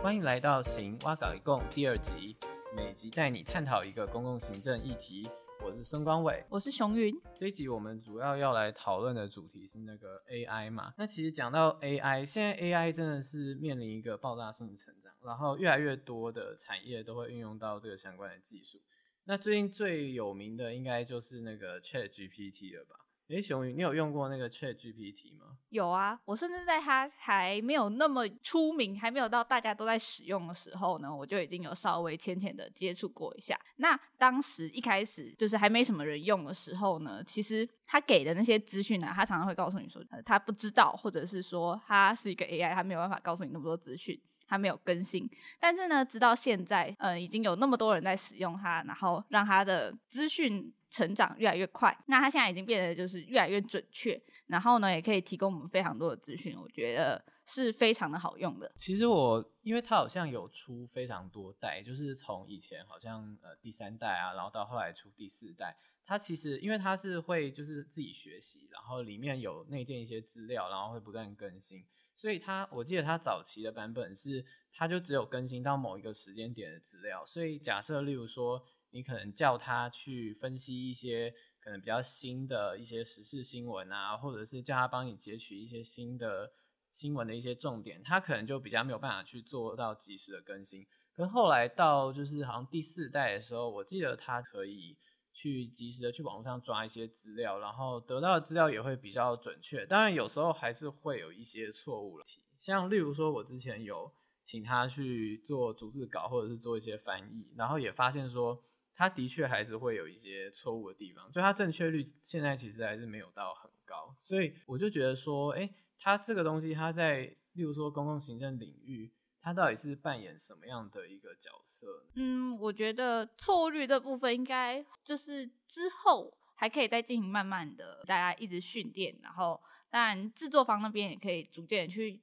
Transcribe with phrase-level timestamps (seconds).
[0.00, 2.36] 欢迎来到《行挖搞一共》第二集，
[2.74, 5.28] 每集带你探讨一个公共行政议题。
[5.60, 7.20] 我是孙光伟，我是熊云。
[7.36, 10.94] 这一集我们主要要来讨论的主题是那个 AI 嘛。
[10.96, 18.80] 那其实讲到 AI，现在 AI 真的是面临一个爆炸性的成长，然后越来越多的产业都会运用到这个相关的技术。
[19.24, 23.04] 那最近最有名的应该就是那个 Chat GPT 了吧？
[23.28, 25.58] 哎，熊宇，你有用过那个 Chat GPT 吗？
[25.68, 33.58] 有啊，我甚至在它还没有那么出名，还没有到大家都在使用的时候呢，我就已经有稍微浅浅的接触过一下。
[33.76, 45.28] 那当时一开始就是还没什么人用的时候呢，其实他给的那些资讯呢，他常常会告诉你说，呃，他不知道，或者是说他是一个 AI，他没有办法告诉你那么多资讯，他没有更新。
[45.60, 50.72] 但是呢，直到现在，呃，已经有那么多人在使用它，然后让它的资讯。
[50.90, 58.72] 成长越来越快，那它现在已经变得就是越来越准确，然后呢，也可以提供我们非常多的资讯，我觉得是非常的好用的。
[58.74, 71.84] 其实我，因为它好像有出非常多代，就是从以前好像呃第三代啊，然后到后来出第四代，它其实因为它是会就是自己学习，然后里面有内建一些资料，然后会不断更新，
[72.18, 78.62] 所以它我记得它早期的版本是它就只有更新到某一个时间点的资料，所以假设例如说。
[78.90, 86.50] 你可能叫他去分析一些可能比较新的一些时事新闻啊，或者是叫他帮你截取一些新的
[86.90, 90.86] 新闻的一些重点，他可能就比较没有办法去做到及时的更新。
[91.12, 94.96] 可后来到就是好像第四代的时候，我记得他可以
[95.40, 99.86] 去及时的去网络上抓一些资料，然后得到的资料也会比较准确。
[99.86, 102.24] 当然有时候还是会有一些错误了，
[102.58, 108.64] 像例如说我之前有请他去做逐字稿或者是做一些翻译，然后也发现说。
[109.00, 119.12] 他的确还是会有一些错误的地方，所以它正确率现在其实还是没有到很高，所以我就觉得说，哎，他这个东西他在例如说公共行政领域，
[119.48, 122.04] 它到底是扮演什么样的一个角色？
[122.16, 129.58] 嗯，我觉得错误率这部分应该就是之后还可以再进行慢慢的大家一直训练，然后
[129.88, 132.20] 当然制作方那边也可以逐渐去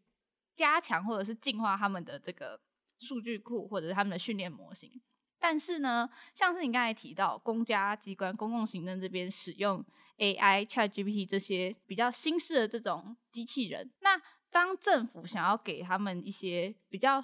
[0.54, 2.62] 加强或者是进化他们的这个
[3.00, 5.02] 数据库或者是他们的训练模型。
[5.40, 9.84] 但是呢，像是你刚才提到公家机关、公共行政这边使用
[10.18, 14.22] AI、ChatGPT 这些比较新式的这种机器人，那
[14.52, 17.24] 当政府想要给他们一些比较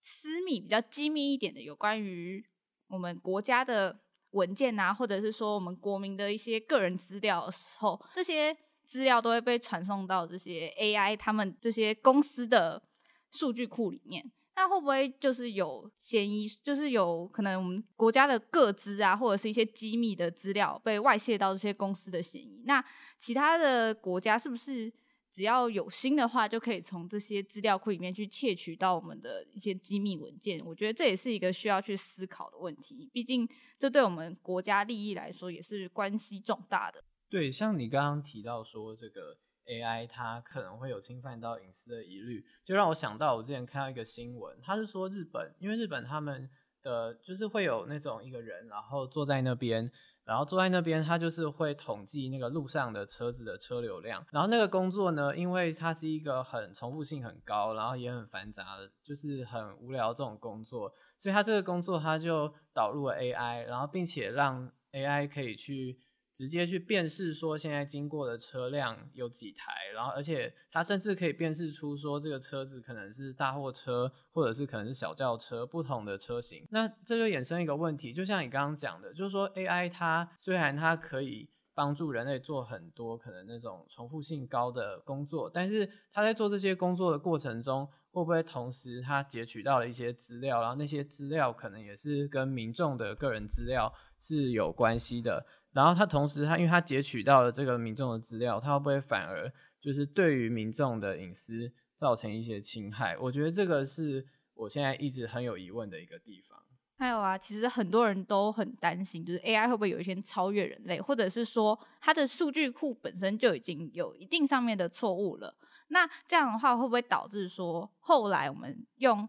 [0.00, 2.44] 私密、比较机密一点的有关于
[2.88, 12.82] 我们国家的文件啊，或者是说我们国民的一些个人资料的时候，这些资料都会被传送到这些 AI 他们这些公司的
[13.30, 14.32] 数据库里面。
[14.56, 22.62] 那会不会就是有嫌疑，就是有可能我们国家的个资啊，或者是一些机密的资料被外泄到这些公司的嫌疑？
[22.66, 22.84] 那
[23.16, 24.92] 其他的国家是不是
[25.32, 30.60] 只要有心的话，就可以从这些资料库里面去窃取到我们的一些机密文件？
[30.64, 33.48] 我觉得这也是一个需要去思考的问题，毕竟
[33.78, 37.02] 这对我们国家利益来说也是关系重大的。
[37.28, 39.38] 对，像你刚刚提到说这个。
[39.66, 46.50] AI 它可能会有侵犯到隐私的疑虑，就让我想到我之前看到一个新闻，他是说日本，因为日本他们
[46.82, 49.88] 的就是会有那种一个人，然后坐在那边，
[50.30, 65.98] 然后坐在那边，他就是会统计那个路上的车子的车流量，然后那个工作呢，因为它是一个很重复性很高，然后也很繁杂的，就是很无聊这种工作，所以他这个工作他就导入了 AI，然后并且让 AI 可以去。
[66.32, 76.66] 直接去辨识说现在经过的车辆有几台，然后而且它甚至可以辨识出说这个车子可能是大货车，或者是可能是小轿车，不同的车型。
[76.70, 95.44] 那这就衍生一个问题，就像你刚刚讲的，就是说 AI 它虽然它可以帮助人类做很多可能那种重复性高的工作，但是它在做这些工作的过程中，会不会同时它截取到了一些资料，然后那些资料可能也是跟民众的个人资料是有关系的？
[95.72, 103.16] 然后他同时，他因为他截取到了这个民众的资料，他会不会反而就是对于民众的隐私造成一些侵害？
[103.18, 106.58] 我觉得这个是我现在一直很有疑问的一个地方。
[106.98, 115.56] 还有啊，其实很多人都很担心，就是 AI 会不会有一天超越人类，或者是说它的数据库本身就已经有一定上面的错误了？
[115.88, 119.28] 那这样的话，会不会导致说后来我们用？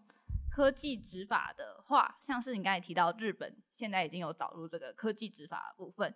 [0.51, 6.13] 科技执法的话，像是你刚才提到日本现在已经有导入这个科技执法的部分，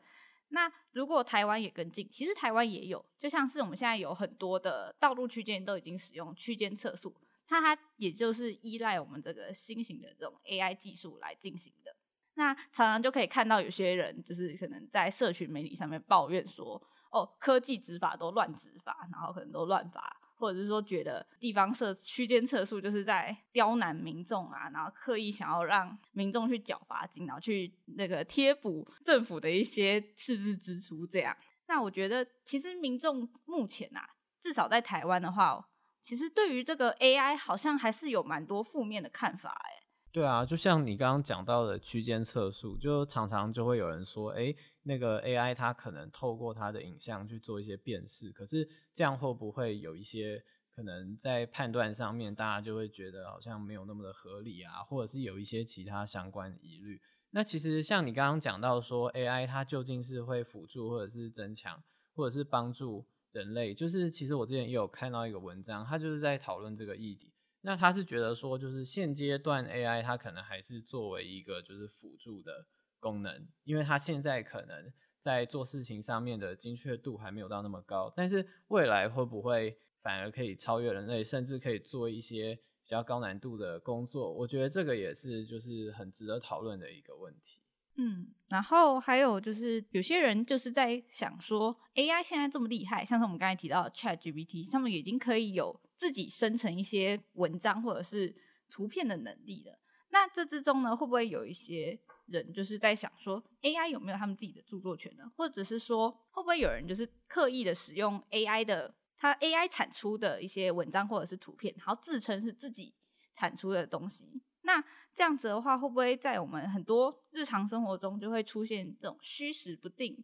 [0.50, 7.16] 那如果台湾也跟进，其实台湾也有，就像是我们现在有很多的道路区间都已经使用区间测速，
[7.48, 11.96] 它它也就是依赖我们这个新型的这种 AI 技术来进行的。
[12.34, 20.22] 那常常就可以看到有些人就是可能在社群媒体上面抱怨说，哦，科技执法都乱执法，然后可能都乱罚。
[20.46, 31.36] 或者是说觉得地方设区间测速就是在刁难民众啊，然后刻意想要让民众去缴罚金，然后去那个贴补政府的一些赤字支出这样。
[31.68, 34.08] 那我觉得其实民众目前啊，
[34.40, 35.68] 至少在台湾的话，
[36.00, 39.72] 其实对于这个 AI 好像还是有蛮多负面的看法哎。
[40.12, 44.56] 对啊，就像你刚刚讲到的区间测速，就常常就会有人说，哎，
[44.88, 50.44] 那个 AI 它可能透过它的影像去做一些辨识，可是这样会不会有一些
[50.76, 57.02] 可能在判断上面，大家就会觉得好像没有那么的合理啊，或者是有一些其他相关疑虑？
[57.32, 61.84] 那其实像你刚刚讲到说 AI 它究竟是会辅助，或者是增强，
[62.14, 67.34] 或者是帮助人类，就是其实我之前也有看到一个文章，它就是在讨论这个议题。
[67.62, 72.68] 那他是觉得说，就是现阶段 AI 它可能还是作为一个就是辅助的
[73.06, 84.34] 功能，因为它现在可能在做事情上面的精确度还没有到那么高，但是未来会不会反而可以超越人类，甚至可以做一些比较高难度的工作？
[84.34, 87.62] 我觉得这个也是就是很值得讨论的一个问题。
[87.98, 95.80] 嗯，然后还有就是有些人就是在想说，AI 现在这么厉害，像是我们刚才提到 ChatGPT，他们已经可以有。
[95.98, 98.36] 自己生成一些文章或者是
[98.70, 99.80] 图片的能力了，
[100.10, 105.32] 那这之中呢，会不会有一些人就是在想说，AI 有没有他们自己的著作权呢？
[105.36, 112.94] 或者是说，会不会有人就是刻意的使用 AI 的，他 AI 产出的一些文章或者是图片，然后自称是自己
[113.34, 114.42] 产出的东西？
[114.62, 114.84] 那
[115.14, 120.24] 这样子的话，会不会在我们很多日常生活中就会出现这种虚实不定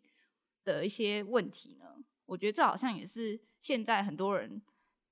[0.63, 1.85] 的一些问题呢？
[2.25, 4.61] 我觉得这好像也是现在很多人。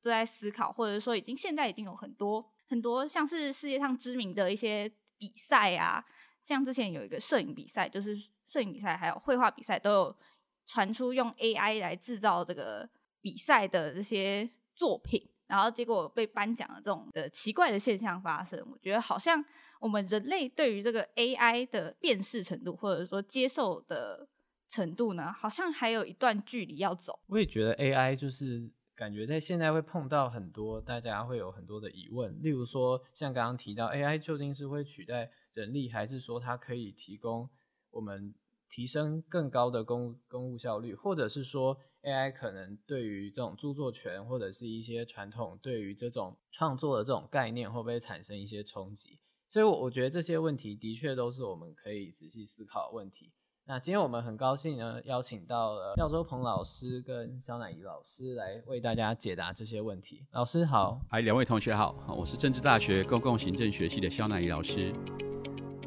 [0.02, 6.02] 都在思考，或者说已经现在已经有很多很多像是世界上知名的一些比赛啊，
[6.42, 8.16] 像之前有一个摄影比赛，就是
[8.46, 10.18] 摄影比赛还有绘画比赛都有
[10.66, 12.90] 传出用 AI 来制造这个
[13.22, 18.60] 比赛的这些作品，然后结果被颁奖的这种的奇怪的现象发生。
[18.72, 19.44] 我觉得好像
[19.80, 24.28] 我们人类对于这个 AI 的辨识程度，或者说接受的
[24.68, 27.20] 程度呢，好像还有一段距离要走。
[27.28, 28.72] 我也觉得 AI 就是。
[29.00, 37.50] 感觉在现在会碰到很多，大家会有很多的疑问，例如说像刚刚提到 AI 究竟是会取代人力，还是说它可以提供
[37.92, 38.34] 我们
[38.70, 49.20] 提升更高的公公务效率，或者是说 AI 可能对于这种著作权或者是一些传统对于这种创作的这种概念会不会产生一些冲击？
[49.50, 53.32] 所以，我我觉得这些问题的确都是我们可以仔细思考的问题。
[53.66, 60.26] 那今天我们很高兴呢，邀请到了廖周鹏老师跟肖乃怡老师来为大家解答这些问题。
[60.32, 64.94] 老师好，嗨，两位同学好，我是政治大学公共行政学系的肖乃怡老师。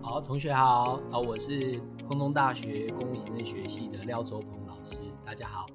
[0.02, 1.78] 好，同学好，啊，我是
[2.08, 5.66] 空中大学公共行政学系的廖周鹏老师，大家好。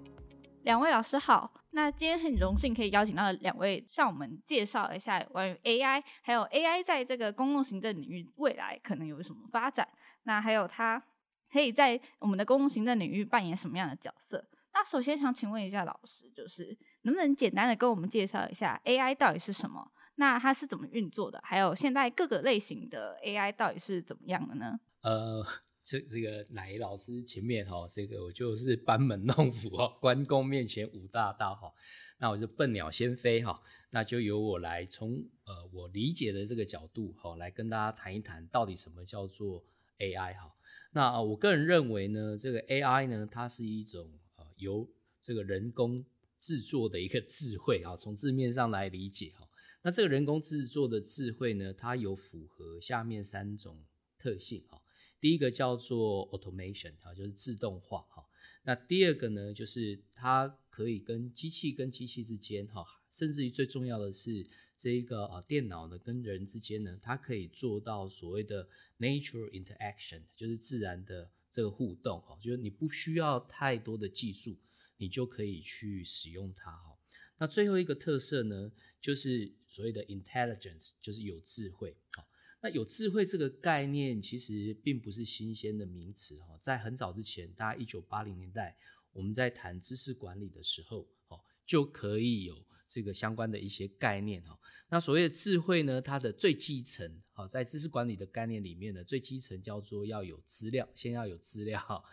[0.63, 9.88] 两位老师好，那今天很荣幸可以邀请到两位向我们介绍一下关于 AI，还有 AI 在这个公共行政领域未来可能有什么发展，
[10.24, 11.01] 那还有它。
[11.50, 14.45] 可以在我们的公共行政领域扮演什么样的角色？
[14.73, 19.89] 那首先想请问一下老师，就是能不能简单的跟我们介绍一下 AI 到底是什么？
[20.18, 21.40] 那它是怎么运作的？
[21.44, 24.80] 还有现在各个类型的 AI 到底是怎么样的呢？
[25.02, 25.46] 呃，
[25.84, 31.72] 这这个乃老师前面哈，这个我就是班门弄斧哦，关公面前五大道哈，
[32.19, 33.62] 那我就笨鸟先飞哈，
[33.92, 39.64] 那就由我来从呃我理解的这个角度哈，来跟大家谈一谈到底什么叫做
[40.00, 40.54] AI 哈。
[40.92, 44.90] 那我个人认为呢，这个 AI 呢，它是一种呃由
[45.21, 46.04] 这个人工
[46.38, 47.95] 制作的一个智慧啊。
[47.95, 49.47] 从字面上来理解哈，
[49.87, 53.85] 那这个人工制作的智慧呢，它有符合下面三种
[54.19, 54.83] 特性哈。
[55.21, 58.21] 第一个叫做 automation 哈，就是自动化哈。
[58.63, 64.45] 那第二个呢，就是它可以跟机器跟机器之间哈，甚至于最重要的是。
[64.75, 68.67] 这一个啊，电脑呢跟人之间呢，它可以做到所谓的
[68.99, 74.59] natural interaction，就是自然的这个互动哈，就是你不需要太多的技术，
[74.97, 76.96] 你就可以去使用它哈。
[77.37, 82.27] 那最后一个特色呢，就是所谓的 intelligence，就是有智慧好。
[82.61, 88.77] 那有智慧这个概念其实并不是新鲜的名词哈，在很早之前，大概一九八零年代，
[89.13, 92.65] 我们在谈知识管理的时候，哦，就可以有。
[92.89, 102.06] 这个相关的一些概念哈，那所谓的智慧呢，它的最基层，好，在知识管理的概念里面呢，最基层叫做要有资料，先要有资料，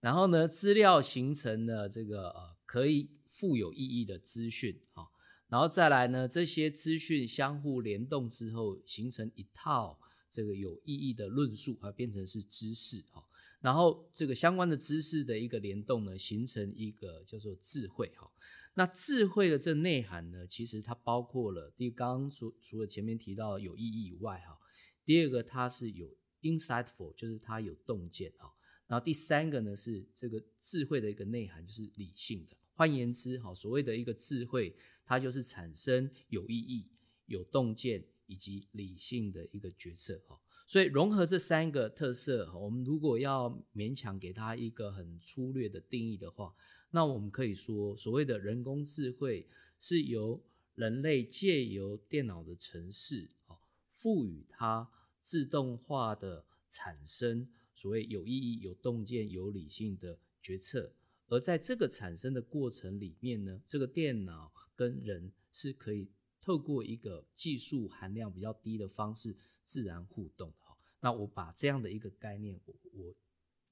[0.00, 5.12] 然后呢，资料形成了这个呃可以富有意义的资讯，好，
[5.48, 10.00] 然后再来呢，这些资讯相互联动之后，形成一套
[10.30, 13.22] 这个有意义的论述，啊，变成是知识，哈。
[13.60, 18.30] 然后这个相关的知识的一个联动呢，形成一个叫做智慧哈。
[18.72, 24.58] 那智慧的这内涵呢，其实它包括了第刚刚除除了前面提到有意义以外哈，
[25.04, 28.55] 第二个它是有 insightful，就是它有洞见哈。
[28.86, 32.56] 然后第三个呢是这个智慧的一个内涵，就是理性的。
[32.74, 36.86] 换言之，哈，所谓的一个智慧，它就是产生有意义、
[37.26, 40.38] 有洞见以及理性的一个决策，哈。
[40.68, 46.54] 所以融合这三个特色，我们如果要勉强给它一个很粗略的定义的话，
[46.90, 50.42] 那我们可以说，所谓的人工智慧是由
[50.74, 53.56] 人类借由电脑的程式，哦，
[53.94, 54.88] 赋予它
[55.20, 57.48] 自动化的产生。
[57.76, 60.94] 所谓有意义、有洞见、有理性的决策，
[61.28, 66.08] 而在这个产生的过程里面呢，这个电脑跟人是可以
[66.40, 70.56] 透过一个技术含量比较低的方式自然互动的。
[71.00, 73.14] 那我把这样的一个概念，我我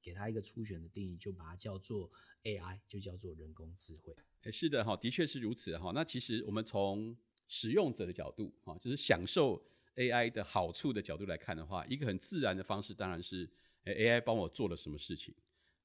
[0.02, 2.10] 给它一个初选的定义，就把它叫做
[2.42, 4.14] AI，就叫做人工智慧。
[4.42, 5.92] 哎，是的哈，的确是如此哈。
[5.94, 9.64] 那其实我们从使用者的角度哈，就是享受
[9.96, 13.48] AI 的好处的角度来看的话，一个很自然的方式当然是。
[13.92, 15.34] AI 帮我做了什么事情？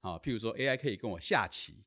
[0.02, 1.84] 好，譬如说 AI 可以跟我下棋，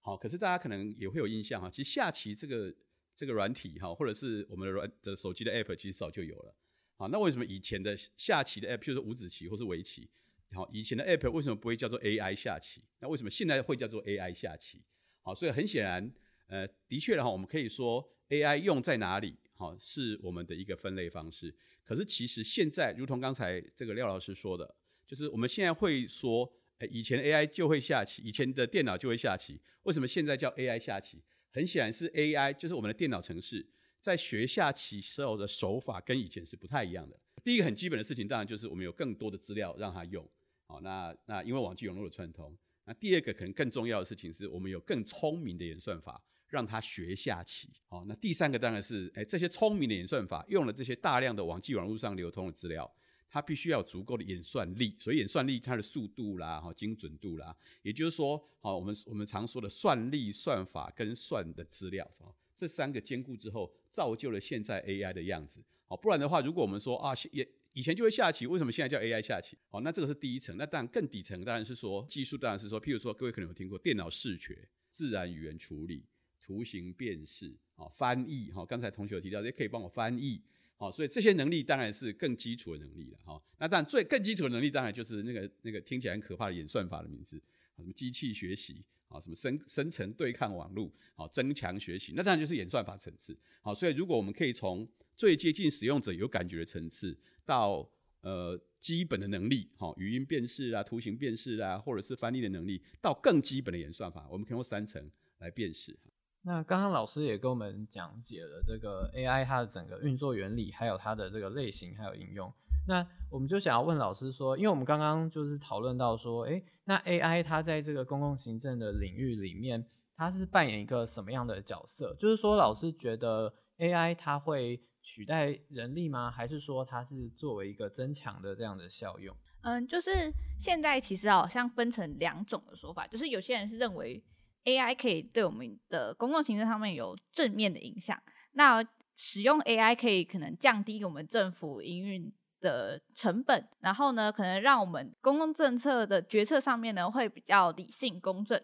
[0.00, 2.74] 好，可是大家可能也会有印象哈，其实下棋这个
[3.14, 6.56] 这个软体哈，或者是我们的软的手机的 App，其实早就有了。
[6.96, 10.10] 好，那为什么以前的下棋的 App，譬如说五子棋或是围棋，
[10.50, 12.82] 好，以前的 App 为什么不会叫做 AI 下棋？
[12.98, 14.82] 那为什么现在会叫做 AI 下棋？
[15.22, 16.12] 好，所以很显然，
[16.48, 21.54] 呃，的确的话，我们可以说 AI 用在哪里，好，是我们的一个分类方式。
[21.84, 24.74] 可是其实现在，如同刚才这个廖老师说的。
[25.12, 31.22] 就是我们现在会说，哎，以前 AI 就会下棋，以前的电脑就会下棋，为什么现在叫 AI 下棋？
[31.50, 33.68] 很显然是 AI，就是我们的电脑程式
[34.00, 37.20] 在学下棋时候的手法跟以前是不太一样的。
[37.44, 40.26] 第一个很基本的事情，当然就是我们有更多的资料让它用，
[40.64, 42.56] 好，那那因为网际网络的串通。
[42.86, 52.90] 那第二个可能更重要的事情是我们有更聪明的演算法让它学下棋，好，那第三个当然是，哎，这些聪明的演算法用了这些大量的网际网络上流通的资料。
[53.32, 62.06] 它必须要有足够的演算力，所以演算力它的速度啦，哈，精准度啦，也就是说，好，我们我们常说的算力、算法跟算的资料，
[62.54, 65.64] 这三个兼顾之后，造就了现在 AI 的样子。
[65.86, 69.56] 好，不然的话，如果我们说啊，也以前就会下棋，为什么现在叫 AI 下棋？
[69.70, 70.54] 好，那这个是第一层。
[70.58, 76.04] 那当然更底层当然是说技术，当然是说，譬如说各位可能有听过电脑视觉、自然语言处理、
[76.42, 80.42] 图形辨识、啊翻译，哈，刚才同学有提到，也可以帮我翻译。
[80.82, 83.18] 好，所以这些能力当然是更基础的能力了。
[83.24, 87.40] 哈，那当然最更基础的能力当然就是那个那个听起来很可怕的演算法的名字，
[87.76, 93.38] 什么机器学习，啊，什么生生成对抗网络，好，增强学习，那当然就是演算法层次。
[93.60, 94.84] 好，所以如果我们可以从
[95.14, 97.88] 最接近使用者有感觉的层次，到
[98.22, 105.08] 呃基本的能力，好，语音辨识啊，图形辨识啊，或者是翻译的能力，到更基本的演算法，我们可以用三层
[105.38, 105.96] 来辨识。
[106.44, 112.52] 那刚刚老师也跟我们讲解了这个 AI 它的整个运作原理，还有它的这个类型，还有应用。
[112.88, 122.12] 那我们就想要问老师说，因为我们刚刚就是讨论到说，诶，那 AI 它在这个公共行政的领域里面，它是扮演一个什么样的角色？
[122.18, 126.28] 就是说，老师觉得 AI 它会取代人力吗？
[126.28, 129.36] 还是说它是作为一个增强的这样的效用？
[129.60, 130.10] 嗯，就是
[130.58, 134.20] 现在其实好像分成两种的说法，就是有些人是认为。
[134.64, 138.20] AI 可以对我们的公共行政上面有正面的影响。
[138.52, 148.62] 那使用 AI 可以可能降低我们政府营运的成本，然后呢，可能让我们公共政策的决策上面呢会比较理性公正。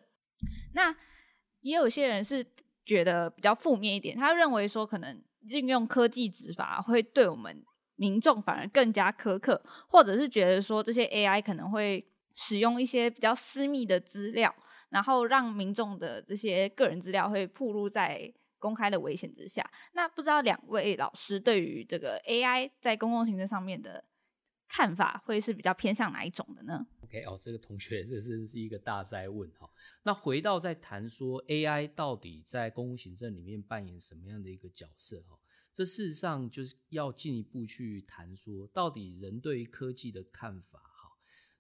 [0.74, 0.94] 那
[1.60, 2.46] 也有些人是
[2.84, 7.64] 觉得比较负面一点，他认为说可能运用科技执法会对我们
[7.96, 14.54] 民众反而更加苛刻，或者是觉得说这些 AI 可能会使用一些比较私密的资料。
[14.90, 19.68] 然后让民众的这些个人资料会暴露在公开的危险之下。
[19.92, 24.04] 那不知道两位老师对于这个 AI 在公共行政上面的
[24.66, 29.70] 看法，会是比较偏向哪一种的呢？OK，哦，这个同学 这真是一个大灾问哈。
[30.02, 35.38] 那回到在谈说 AI 到底在公共行政里面扮演什么样的一个角色哈？
[35.72, 40.87] 这事实上就是要进一步去谈说，到底人对于科技的看法。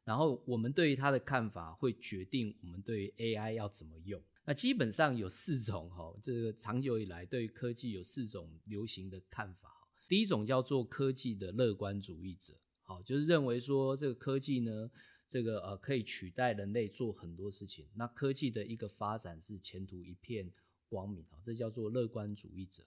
[0.08, 4.18] 然后我们对于它的看法会决定我们对于 AI 要怎么用。
[4.46, 9.68] 那基本上有四种哈，这个长久以来对于科技有四种流行的看法。
[10.08, 14.90] 第一种叫做科技的乐观主义者，好，就是认为说这个科技呢，
[15.28, 17.86] 这个呃可以取代人类做很多事情。
[17.94, 20.50] 那科技的一个发展是前途一片
[20.88, 22.82] 光明啊，这叫做乐观主义者。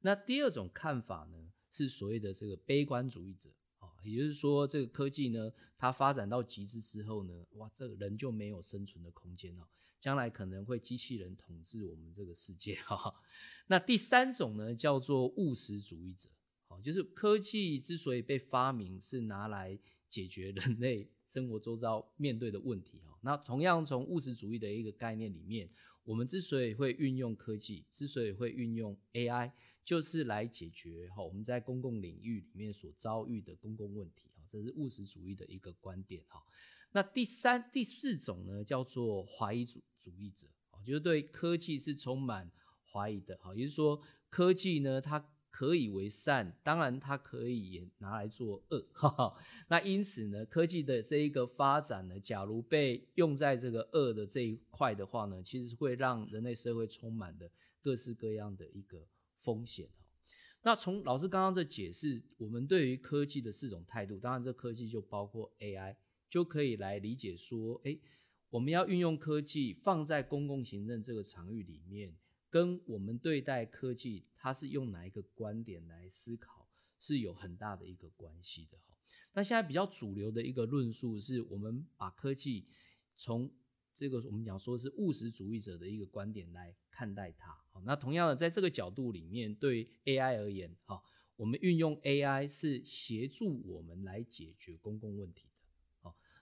[0.00, 3.48] 那第二种看法呢，是所谓的这个悲观主义者。
[4.02, 9.68] 也就是说，这个科技呢，它发展到极致之后呢，哇，这个人就没有生存的空间了。
[10.00, 13.12] 将来可能会机器人统治我们这个世界哈。
[13.66, 16.28] 那第三种呢，叫做务实主义者，
[16.68, 19.76] 好，就是科技之所以被发明，是拿来
[20.08, 23.18] 解决人类生活周遭面对的问题哈。
[23.22, 25.68] 那同样从务实主义的一个概念里面，
[26.08, 29.52] 我们之所以会运用科技，之所以会运用 AI，
[29.84, 34.42] 就是来解决哈我们在公共领域里面所遭遇的公共问题哈。
[34.48, 36.42] 这是务实主义的一个观点哈。
[36.92, 42.50] 那第三、第四种呢，叫做怀疑主主义者，哦，就是对科技是充满
[42.90, 49.34] 怀疑的，哈，也就是说，科技呢，它可以为善，当然它可以拿来做恶， 哈哈。
[49.66, 57.50] 那因此呢，科技的这一个发展呢，假如被用在这个恶的这一块的话呢，其实会让人类社会充满的
[57.80, 59.04] 各式各样的一个
[59.40, 59.88] 风险，
[60.62, 65.96] 那从老师刚刚的解释，我们对于科技的四种态度，当然这科技就包括 AI。
[66.30, 67.98] 就可以来理解说，哎，
[68.50, 72.14] 我们要运用科技放在公共行政这个场域里面，
[72.50, 78.94] 跟我们对待科技，它是用哪一个观点来思考，是有很大的一个关系的哈。
[79.32, 82.66] 那现在比较主流的一个论述是，我们把科技
[83.14, 83.50] 从
[83.94, 87.52] 这个我们讲说是务实主义者的一个观点来看待它。
[87.70, 91.02] 好，那同样的，在这个角度里面，对 AI 而言，哈，
[91.36, 95.47] 我们运用 AI 是协助我们来解决公共问题。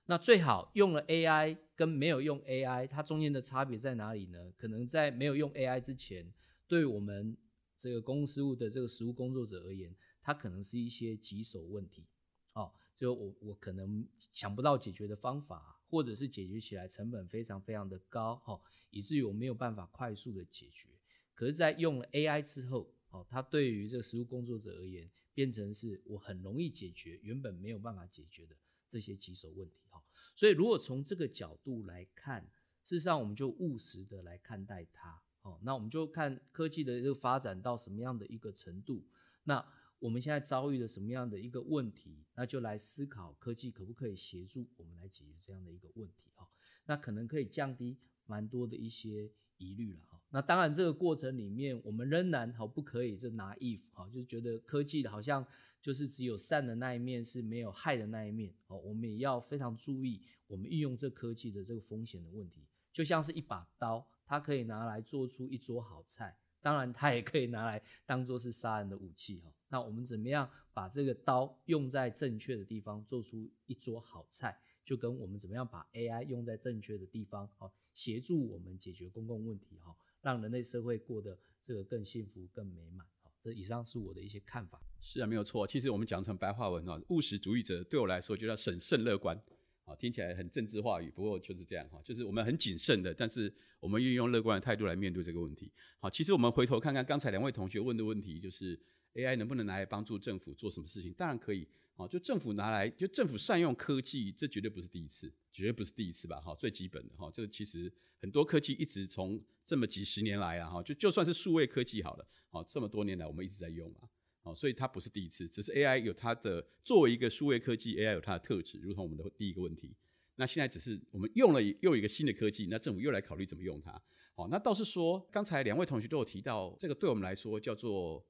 [0.07, 4.53] 那最好用了 AI 跟没有用 AI，它中间的差别在哪里呢？
[4.57, 6.33] 可能在没有用 AI 之前，
[6.69, 7.37] 对我们
[7.77, 12.07] 这个公共事务的这个实务工作者而言，它可能是一些棘手问题，
[12.53, 18.61] 哦，就我我可能想不到解决的方法，或者是解决起来成本非常非常的高，哦，
[18.91, 20.89] 以至于我没有办法快速的解决。
[21.35, 28.57] 可是，在用了 AI 之后，哦，它对于这个实务工作者而言，变成是我很容易解决原本没有办法解决的。
[28.89, 30.03] 这些棘手问题哈，
[30.35, 32.43] 所以如果从这个角度来看，
[32.83, 35.59] 事实上我们就务实的来看待它哦。
[35.63, 39.05] 那我们就看科技的这个发展到什么样的一个程度，
[39.45, 39.67] 那
[39.99, 46.49] 我们现在遭遇了什么样的一个问题，那就来思考科技可不可以协助我们来解决这样的一个问题哈。
[46.85, 50.16] 那可能可以降低蛮多的一些疑虑了哈。
[50.31, 55.47] 那当然这个过程里面，我们仍然好不可以就拿 if 哈，就是觉得科技好像。
[55.83, 62.67] 就是只有善的那一面是没有害的那一面哦，我们也要非常注意我们运用这科技的这个风险的问题。
[62.93, 69.53] 就像是一把刀，它可以拿来做出一桌好菜，当然它也可以拿来当做是杀人的武器哈。
[69.69, 79.95] 那我们怎么样把这个刀用在正确的地方，做出一桌好菜，就跟我们怎么样把 AI 用在正确的地方，好协助我们解决公共问题哈，
[80.27, 83.07] 让人类社会过得这个更幸福、更美满。
[83.41, 84.83] 这以上是我的一些看法。
[85.01, 85.65] 是啊，没有错。
[85.65, 89.41] 其实我们讲成白话文啊，务实主义者对我来说就叫审慎乐观
[89.85, 95.71] 啊，听起来很政治话语，不过就是这样哈，就是我们很谨慎的，但是我们运用乐观的态度来面对这个问题。
[96.01, 98.77] 好，其实我们回头看看刚才两位同学问的问题，就是
[99.15, 101.13] AI 能不能拿来帮助政府做什么事情？
[101.13, 101.69] 当然可以。
[101.99, 106.39] 好，就政府拿来，就政府善用科技，这绝对不是第一次，绝对不是第一次吧？
[106.39, 114.01] 哈，最基本的哈，这个其实很多科技一直从这么几十年来啊，哈，就就算是数位科技好了，好，这么多年来我们一直在用嘛，
[114.43, 119.97] 好，所以它不是第一次，只是 AI 有它的作为一个数位科技，AI 有它的特质，如同我们的第一个问题，
[120.35, 123.99] 那现在只是我们用了又一个新的科技，那政府又来考虑怎么用它，
[124.35, 128.23] 好，那倒是说，刚才两位同学都有提到，这个对我们来说叫做。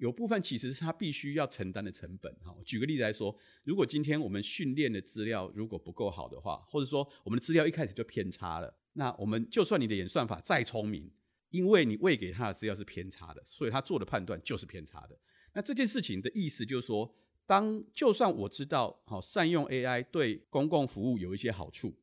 [0.00, 2.56] 有部分其实是他必须要承担的成本哈。
[2.64, 11.12] 举个例子来说，如果今天我们训练的资料如果不够好的话，或者说我们的资料一开始就偏差了，那我们就算你的演算法再聪明，
[11.50, 15.18] 因为你喂给他的资料是偏差的，所以他做的判断就是偏差的。
[15.52, 21.94] 那这件事情的意思就是说，当就算我知道好善用 AI 对公共服务有一些好处，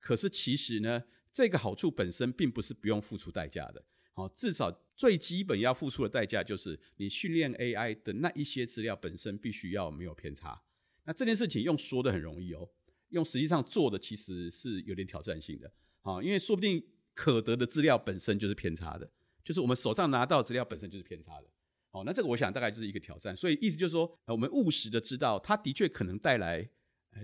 [0.00, 3.84] 可是其实呢，这个好处本身并不是不用付出代价的。
[4.14, 10.62] 好，至少最基本要付出的代价就是你训练 AI 的那一些资料本身必须要没有偏差。
[11.04, 12.68] 那这件事情用说的很容易哦，
[13.10, 15.70] 用实际上做的其实是有点挑战性的。
[16.00, 16.82] 啊，因为说不定
[17.14, 19.10] 可得的资料本身就是偏差的，
[19.44, 21.50] 就是我们手上拿到资料本身就是偏差的。
[21.90, 23.36] 好，那这个我想大概就是一个挑战。
[23.36, 26.68] 所以意思就是说，我们务实的知道它的确可能带来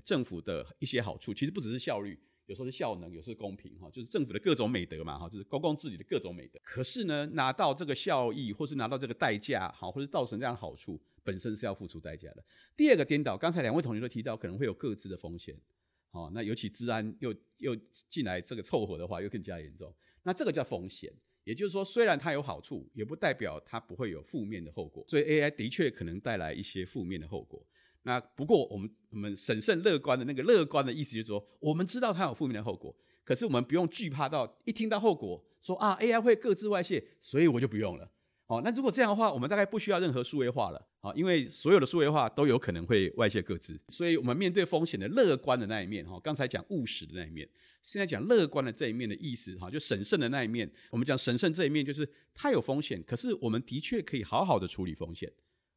[0.04, 2.18] 政府的一些好处，其实不只是效率。
[2.46, 6.61] 有时候是效能，有时候是公平，哈，就是政府的各种美德嘛，哈，就是公共治理的各种美德。
[6.62, 12.44] 可是呢，拿到这个效益，或是拿到这个代价，好，或是造成这样好处，本身是要付出代价的。
[12.76, 15.57] 第二个颠倒，刚才两位同学都提到，可能会有各自的风险，
[16.11, 17.76] 哦，那尤其治安又又
[18.09, 19.94] 进来这个凑合的话，又更加严重。
[20.24, 21.12] 那这个叫风险，
[21.44, 25.05] 也就是说，虽然它有好处，也不代表它不会有负面的后果。
[25.09, 27.64] 所以 AI 的确可能带来一些负面的后果。
[28.05, 38.11] 那不过我们我们审慎乐观的那个乐观的意思就是说，我们知道它有负面的后果，可是我们不用惧怕到一听到后果说啊 AI 会各自外泄，所以我就不用了。
[38.49, 47.49] 哦，那如果这样的话，我们大概不需要任何数位化了啊，因为所有的数位化都有可能会外泄各自，所以我们面对风险的乐观的那一面哈，刚才讲务实的那一面，
[47.83, 50.71] 现在讲乐观的这一面的意思哈，就审慎的那一面。
[50.91, 55.33] 我们讲审慎这一面，就是它有风险，可是我们的确可以好好的处理风险。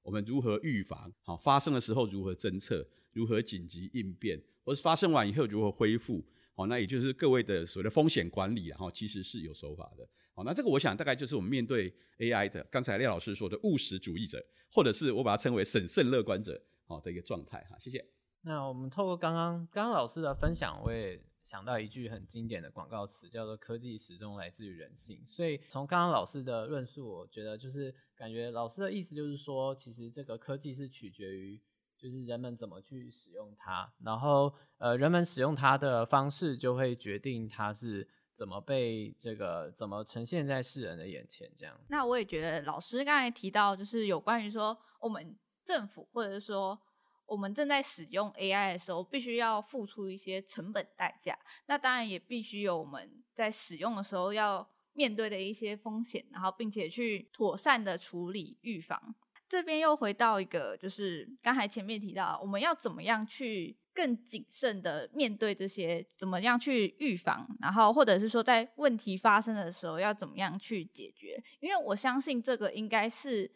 [0.05, 1.11] 我们如何预防？
[1.23, 2.85] 好，发生的时候如何侦测？
[3.11, 4.39] 如何紧急应变？
[4.63, 6.23] 或是发生完以后如何恢复？
[6.53, 10.07] 好，那也就是各位的所谓的风险管理，然后其实是有手法的。
[10.35, 17.75] 好，那这个我想大概就是我们面对 AI 的，刚才廖老师说的务实主义者，或者是我把它称为审慎乐观者，好的一个状态哈。
[17.79, 18.05] 谢谢。
[18.41, 25.23] 那我们透过刚刚刚刚老师的分享，我也想到一句很经典的广告词，叫做“科技始终来自于人性”。
[25.29, 31.61] 所以从刚刚老师的论述，我觉得就是感觉老师的意思就是说，其实这个科技是取决于
[31.95, 38.09] 就是人们怎么去使用它，然后呃人们使用它的方式就会决定它是。
[38.35, 41.49] 怎么被这个怎么呈现在世人的眼前？
[41.55, 46.77] 这样，那我也觉得老师刚才提到，就是有关于说我们政府或者是说
[47.25, 51.37] 我们正在使用 AI 的时候，必须要付出一些成本代价。
[51.67, 59.15] 那当然也必须有我们在使用的时候要面对的一些风险，然后并且去妥善的处理预防。
[59.47, 63.77] 这边又回到一个，就是刚才前面提到，我们要怎么样去。
[63.95, 67.47] 更谨慎的面对这些，怎么样去预防？
[67.61, 71.41] 然后或者是说，在问题发生的时候要怎么样去解决？
[71.61, 73.49] 因为我相信这个应该是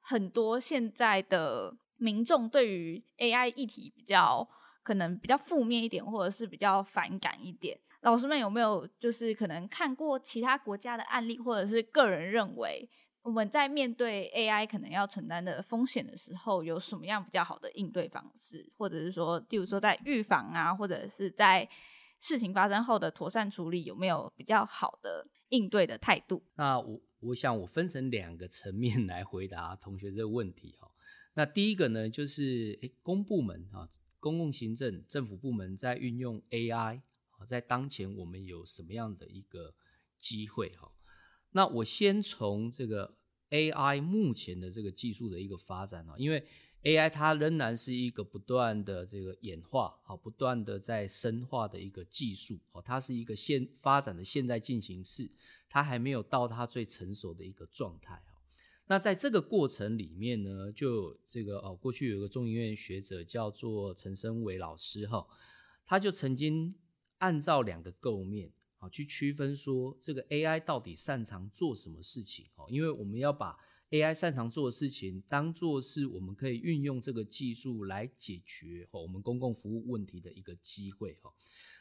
[0.00, 4.48] 很多现在的民众对于 AI 议题比较
[4.82, 7.78] 可能比较负面一点，或者是比较反感一点。
[8.00, 12.88] 老师们有没有就是可能看过其他国家的案例，或者是个人认为？
[13.22, 21.68] 我们在面对 AI 可能要承担的风险的时候，有什么样比较好的应对方式，或者是说，例如说在预防啊，或者是在
[22.20, 26.42] 事情发生后的妥善处理，有没有比较好的应对的态度？
[26.54, 30.87] 那我我想我分成两个层面来回答同学这个问题哈。
[31.38, 39.72] 那第一个呢，就是诶，公部门啊，公共行政政府部门在运用 AI 啊，在当前我们有什么样的一个
[40.16, 40.90] 机会哈？
[41.52, 43.14] 那我先从这个。
[43.50, 46.46] AI 目前的这个技术的一个发展啊，因为
[46.82, 55.30] AI 它仍然是一个不断的这个演化，啊，不断的在深化的一个技术，哦，它是一个现发展的现在进行式，
[55.66, 58.22] 它还没有到它最成熟的一个状态，
[58.88, 65.26] 那在这个过程里面呢，就这个哦，过去有一个中医院学者叫做陈升伟老师，哈，
[65.86, 66.74] 他就曾经
[67.18, 68.50] 按照两个构面。
[68.80, 73.56] 好，去区分说这个 AI 到底擅长做什么事情哦，因为我们要把
[73.90, 81.32] AI 擅长做的事情当做是我们可以运用这个技术来解决哦我们公共服务问题的一个机会哈。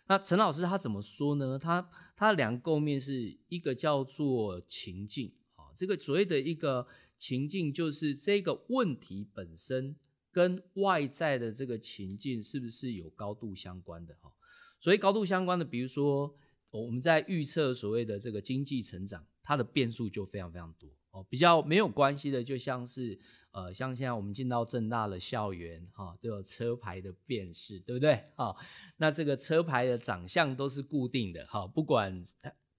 [0.07, 1.59] 那陈老师他怎么说呢？
[1.59, 5.31] 他他两个构面是一个叫做情境，
[5.77, 6.85] 这个所谓的一个
[7.17, 9.95] 情境就是这个问题本身
[10.31, 14.33] 跟外在的这个情境是不是有高度相关的哈？
[14.79, 16.35] 所以高度相关的，比如说。
[16.69, 21.25] 我们在预测所谓的这个经济成长，它的变数就非常非常多哦。
[21.29, 23.17] 比较没有关系的，就像是
[23.51, 28.21] 呃，像现在我们进到正大的校园哈，都有车牌的辨识，对不对？
[28.35, 28.53] 哈，
[28.97, 32.21] 那这个车牌的长相都是固定的哈，不管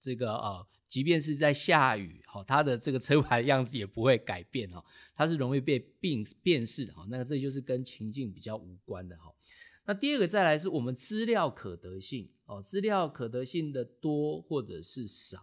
[0.00, 4.84] 这个呃，即便是在下雨哈，它的这个车牌样子也不会改变哈，
[5.14, 7.06] 它是容易被辨辨识哈。
[7.08, 9.32] 那这就是跟情境比较无关的哈。
[9.84, 15.42] 那第二个再来是我们资料可得性哦，资料可得性的多或者是少，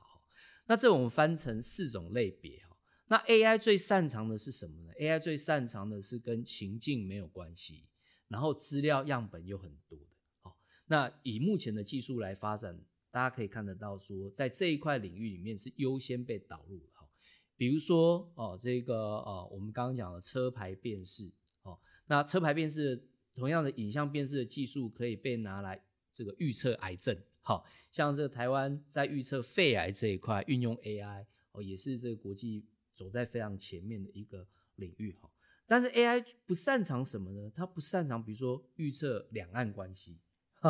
[0.67, 2.77] 那这我们分成四种类别哈。
[3.07, 7.85] 那 AI 最擅长的是什么呢？AI 最擅长的是跟情境没有关系，
[8.27, 10.51] 然后资料样本又很多的。
[10.87, 12.79] 那以目前的技术来发展，
[13.15, 17.07] 大家可以看得到说，在这一块领域里面是优先被导入的哈。
[17.55, 23.07] 比如说哦，这个呃，我们刚刚讲的车牌辨识哦，那车牌辨识。
[23.37, 35.29] 同样的影像辨识的技术可以被拿来这个预测癌症，好像这个台湾在预测肺癌这一块运用 AI 哦，也是这个国际走在非常前面的一个领域哈。
[35.67, 37.51] 但是 AI 不擅长什么呢？
[37.53, 40.17] 它不擅长比如说预测两岸关系，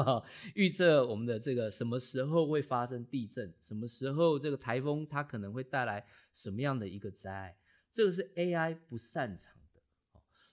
[0.55, 7.57] 预测我们的这个什么时候会发生地震，什么时候这个台风它可能会带来什么样的一个灾害，
[7.89, 9.81] 这个是 AI 不擅长的。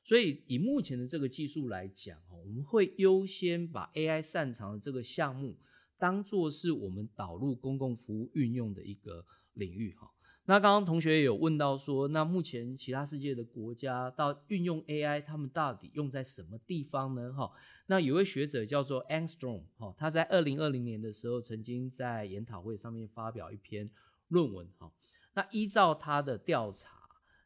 [0.05, 5.57] 所以以目前的这个技术来讲，哈，我们会优先把 AI 擅长的这个项目
[5.99, 9.25] 当做是我们导入公共服务运用的一个
[9.55, 10.11] 领域，哈。
[10.47, 17.33] 那刚刚同学有问到说，那目前其他世界的国家到运用 AI，他们到底用在什么地方呢？
[17.33, 17.53] 哈，
[17.87, 23.89] 那有位学者叫做 Anstrom，哈，他在二零二零年的时候曾经在研讨会上面发表一篇
[24.29, 24.91] 论文，哈，
[25.35, 26.91] 那依照他的调查，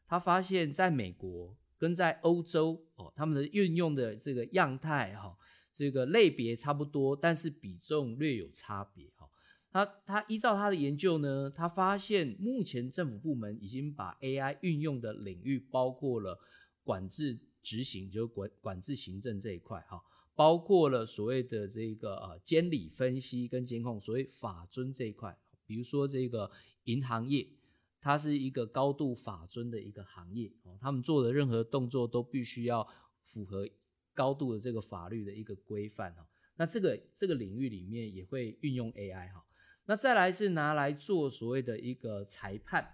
[0.07, 5.37] 他发现在美国跟在欧洲，哦，他们的运用的这个样态，哈，
[5.71, 9.05] 这个类别差不多，但是比重略有差别。
[9.69, 16.39] 他他依照他的研究呢，他发现目前政府部门已经把 AI 运用的领域包括了
[16.83, 20.01] 管制执行，就管管制行政这一块哈，
[20.35, 26.49] 包括了所谓的这个呃监理分析跟监控，所谓法尊这一块，比如说这个
[26.85, 27.45] 银行业，
[27.99, 32.87] 它是一个高度法尊的一个行业哦，他们做的任何动作都必须要
[33.21, 33.67] 符合
[34.13, 36.25] 高度的这个法律的一个规范哦，
[36.55, 39.43] 那这个这个领域里面也会运用 AI 哈。
[39.89, 42.85] 那再来是拿来做所谓的一个裁判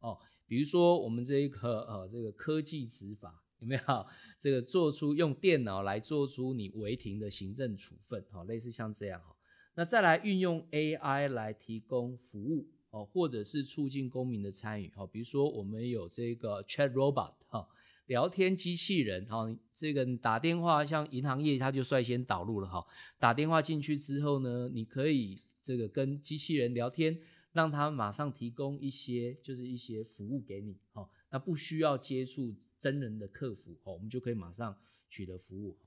[0.00, 4.06] 哦，比如说我们这一个呃这个科技执法有没有？
[4.38, 9.34] 这个做出用电脑来做出你违停的行政处分，哈，类似像这样哈。
[9.74, 17.66] 那再来运用 AI 来提供服务哦，或者是促进公民的参与，哈，比如说我们有这个 Chat Robot 哈，
[18.04, 22.84] 聊天机器人哈，这个打电话像银行业它就率先导入了哈，
[23.18, 25.42] 打电话进去之后呢，你可以。
[25.62, 27.18] 这个跟机器人聊天，
[27.52, 34.76] 让他马上提供一些就是一些服务给你，哦，那不需要接触真人的客服，哦，我们就可以马上
[35.08, 35.78] 取得服务，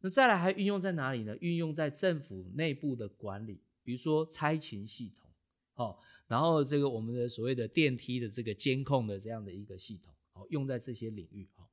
[0.00, 1.36] 那再来还运用在哪里呢？
[1.40, 5.30] 运用在政府内部的管理，比如说差勤系统，
[5.74, 11.68] 哦，然后这个我们的所谓的电梯的这个监控的这样的一个系统，哦，用在这些领域，哈。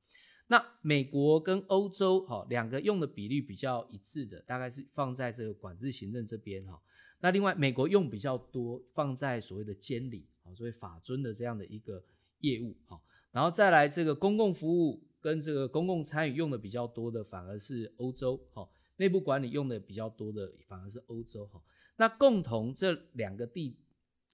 [0.50, 6.80] 那美国跟欧洲，哈，两个用的比例比较一致的，大概是放在这个管制行政这边，哈。
[7.20, 12.04] 那另外，美国用比较多放在所谓的监理啊，所谓法尊的这样的一个
[12.38, 13.00] 业务哈，
[13.32, 21.60] 然后再来这个公共服务跟这个公共参与用的比较多的，反而是欧洲哈，内部管理用的比较多的反而是欧洲哈。
[21.96, 23.76] 那共同这两个地，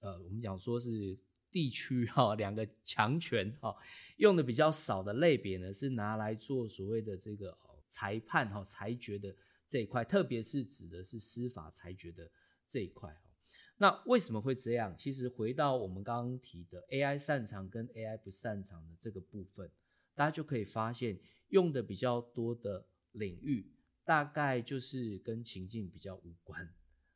[0.01, 1.17] 呃，我们讲说是
[1.49, 3.75] 地区哈，两个强权哈，
[4.17, 7.57] 用的比较少的类别呢，是拿来做所谓的这个
[7.89, 9.35] 裁判哈裁决的
[9.67, 12.29] 这一块，特别是指的是司法裁决的。
[12.67, 13.29] 这一块哦，
[13.77, 14.95] 那为什么会这样？
[14.97, 19.69] 其实回到我们刚刚提的 AI 擅长跟 AI 不擅长的这个部分，
[20.13, 23.73] 大家就可以发现，用的比较多的领域，
[24.03, 26.73] 大概就是跟情境比较无关，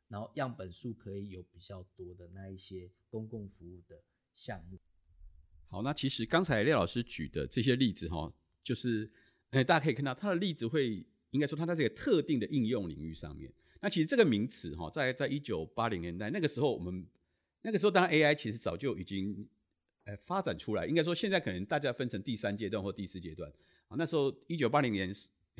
[0.08, 4.02] 然后样本数可以有比较多的那一些公共服务的
[4.34, 4.78] 项目。
[5.66, 8.32] 好，那其实刚才廖老师举的这些例子哈，
[8.62, 9.10] 就是
[9.50, 13.52] 哎，大家可以看到他的例子会应该说他在这个特定的应用领域上面。
[13.80, 17.06] 那其实这个名词哈，在在一九八零年代那个时候，我们
[17.62, 19.48] 那个时候当然 AI 其实早就已经
[20.04, 23.50] 呃发展出来，应该说现在可能大家分成第三阶段或第四阶段
[23.88, 23.96] 啊。
[23.96, 25.14] 那时候一九八零年，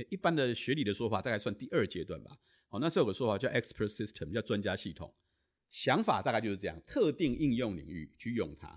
[0.09, 2.37] 一般的学理的说法大概算第二阶段吧。
[2.69, 5.13] 哦，那时候有个说法叫 expert system，叫专家系统。
[5.71, 8.69] 想法大概就是这样，特定应用领域去用它。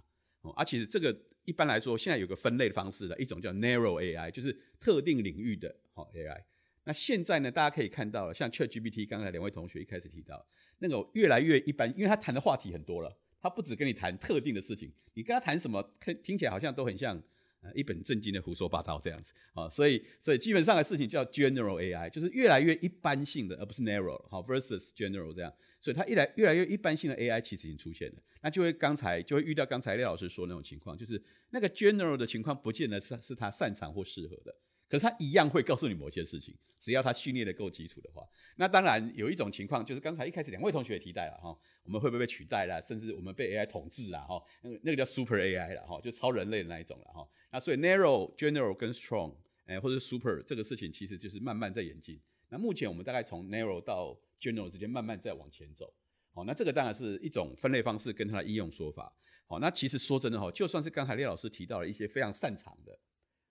[0.42, 6.44] 哦，而其实这个一般来说，现在有个分类的方式的一种叫 narrow AI，就是特定领域的好 AI。
[6.86, 7.50] 那现在呢？
[7.50, 10.46] 大家可以看到了，像 ChatGPT，刚才两位同学一开始提到，
[10.80, 17.16] 那种越来越一般，因为他谈的话题很多了，他不只跟你谈特定的事情，你跟他谈什么，听听起来好像都很像
[17.62, 19.70] 呃一本正经的胡说八道这样子啊。
[19.70, 25.54] 所以，所以基本上的事情叫 General AI，就是越来越一般性的，而不是 Narrow 好 versus General 这样。
[25.80, 34.54] 所以它一来越来越一般性的 AI 其实已经出现了，那就会刚才就会遇到刚才廖老师说那种情况，就是那个 General 的情况不见得是是他擅长或适合的。
[34.94, 38.24] 可是他一样会告诉你某些事情，只要他训练的够基础的话。
[38.58, 44.22] 那当然有一种情况，就是刚才一开始两位同学也提到了哈，我们会不会被取代了，甚至我们被 AI 统治啊？
[44.22, 47.28] 哈，那个那个叫 Super AI 了哈，就超人类的那一种了哈。
[47.52, 49.34] 那所以 Narrow、General 跟 Strong，
[49.66, 52.22] 哎，或者 Super 这个事情其实就是慢慢在演进。
[52.50, 55.92] 那目前我们大概从 Narrow 到 General 之间慢慢在往前走。
[56.36, 59.12] 好，那这个当然是一种分类方式跟它的应用说法。
[59.48, 62.96] 好，那其实说真的哈，就算是刚才列老师提到了一些非常擅长的。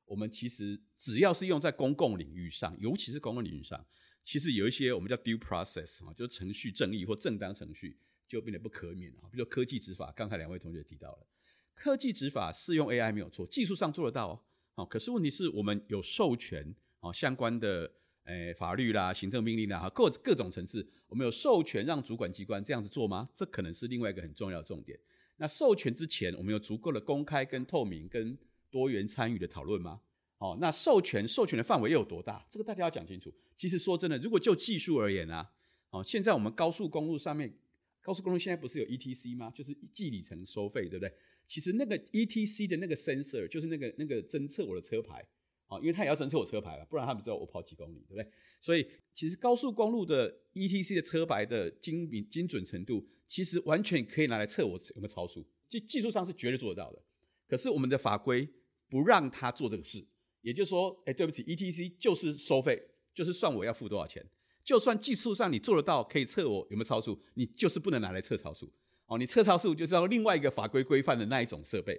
[0.04, 3.84] 我们其实只要是用在公共领域上，尤其是公共领域上，
[4.22, 7.96] 其实有一些我们叫 due process 啊，就是程序正义或正当程序
[8.28, 9.28] 就变得不可免啊。
[9.30, 11.26] 比如科技执法，刚才两位同学提到了，
[11.74, 14.40] 科技执法是用 AI 没有错，技术上做得到哦。
[14.74, 17.90] 好，可是问题是我们有授权啊，相关的
[18.24, 23.28] 诶法律啦、行政命令啦，各各种层次，我们有授权让主管机关这样子做吗？
[23.34, 24.98] 这可能是另外一个很重要的重点。
[25.36, 28.38] 那授权之前，我们有足够的公开、跟透明、跟
[28.72, 30.00] 多元参与的讨论吗？
[30.38, 32.44] 哦，那授权授权的范围又有多大？
[32.50, 33.32] 这个大家要讲清楚。
[33.54, 35.48] 其实说真的，如果就技术而言啊，
[35.90, 37.56] 哦，现在我们高速公路上面，
[38.00, 39.52] 高速公路现在不是有 ETC 吗？
[39.54, 41.14] 就是计里程收费，对不对？
[41.46, 45.24] 其实那个 ETC 的那个 sensor 就是那个那个侦测我的车牌，
[45.68, 48.26] 啊，因为它也要侦测我车牌嘛，不然他不知道我跑几公里，对不对？
[48.60, 57.00] 所以其实高速公路的 ETC 的车牌的精敏精准程度，其实完全可以拿来测我有没有超速，技技术上是绝对做得到的。
[57.46, 58.48] 可是我们的法规
[58.92, 60.04] 不让他做这个事，
[60.42, 62.78] 也就是说，哎，对不起，ETC 就是收费，
[63.14, 64.22] 就是算我要付多少钱。
[64.62, 68.70] 就算技术上你做得到，可以测我有没有超速，你就是不能拿来测超速。
[69.06, 71.98] 哦，你测超速就是要另外一个法规规范的那一种设备。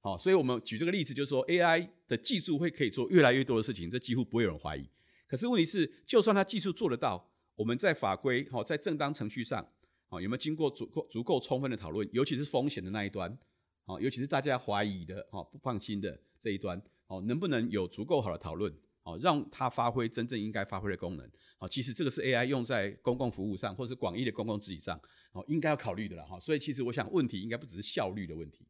[0.00, 4.88] 好，所以我们举这个例子，就是说 AI 的技术会可以做越来越多的事情，这几乎不会有人怀疑。
[5.28, 9.68] 可是问题是，就算它技术做得到，我们在法规好在正当程序上，
[10.08, 13.38] 好有没有经过足够足够充分的讨论，尤其是风险的那一端，
[13.84, 18.72] 好，尤其是大家怀疑的，好不放心的这一端，哦能不能有足够好的讨论？
[19.02, 21.28] 哦，让它发挥真正应该发挥的功能。
[21.58, 25.00] 哦，其实这个是 AI 用在公共服务上，或是广义的公共治理上，
[25.32, 26.38] 哦，应该要考虑的了哈。
[26.38, 28.68] 所以其实我想，问题应该不只是效率的问题，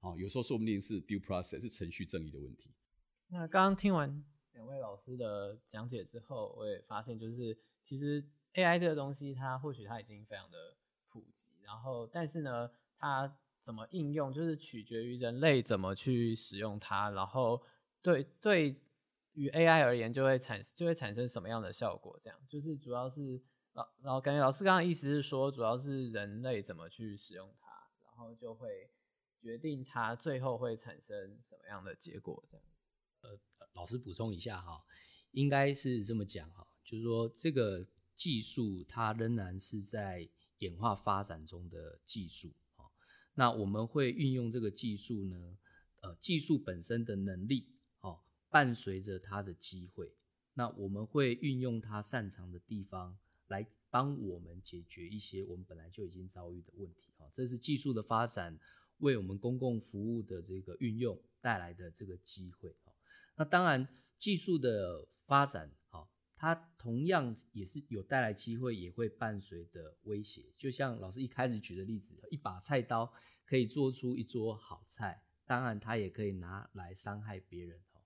[0.00, 2.72] 哦，有时候说不定是 due process 是程序正义的问题。
[3.28, 8.20] 那刚刚听完两位老师的讲解之后，我也发现，就是其实
[8.54, 10.76] AI 这个东西，它或许它已经非常的
[11.08, 13.32] 普及，然后但是呢，它
[13.68, 17.62] 怎么应用，就是取决于人类怎么去使用它，然后
[18.00, 18.80] 对对。
[19.34, 22.18] 于 AI 而言，就会产就会产生什么样的效果？
[22.20, 23.40] 这样就是主要是
[23.74, 27.68] 老，然后感觉老师刚刚意思是说，主要是人类怎么去使用它，
[28.04, 28.90] 然后就会
[29.40, 32.42] 决定它最后会产生什么样的结果。
[32.50, 32.66] 这样，
[33.20, 33.38] 呃，
[33.74, 34.82] 老师补充一下哈，
[35.30, 40.28] 应该是这么讲哈，就是说这个技术它仍然是在
[40.58, 42.52] 演化发展中的技术。
[43.38, 45.56] 那我们会运用这个技术呢，
[46.00, 47.68] 呃，技术本身的能力
[48.00, 48.18] 哦。
[48.50, 50.10] 伴随着他的机会，
[50.54, 57.12] 那我们会运用他擅长的地方来帮我们解决一些我们本来就已经遭遇的问题。
[57.16, 58.58] 哈，这是技术的发展
[58.98, 62.74] 为我们公共服务的这个运用带来的这个机会。
[62.84, 62.92] 哈，
[63.36, 63.86] 那当然
[64.18, 65.70] 技术的发展，
[66.40, 70.46] 它同样也是有带来机会，也会伴随的威胁。
[70.56, 73.12] 就像老师一开始举的例子，一把菜刀
[73.44, 78.00] 可以做出一桌好菜，当然它也可以拿来伤害别人哦。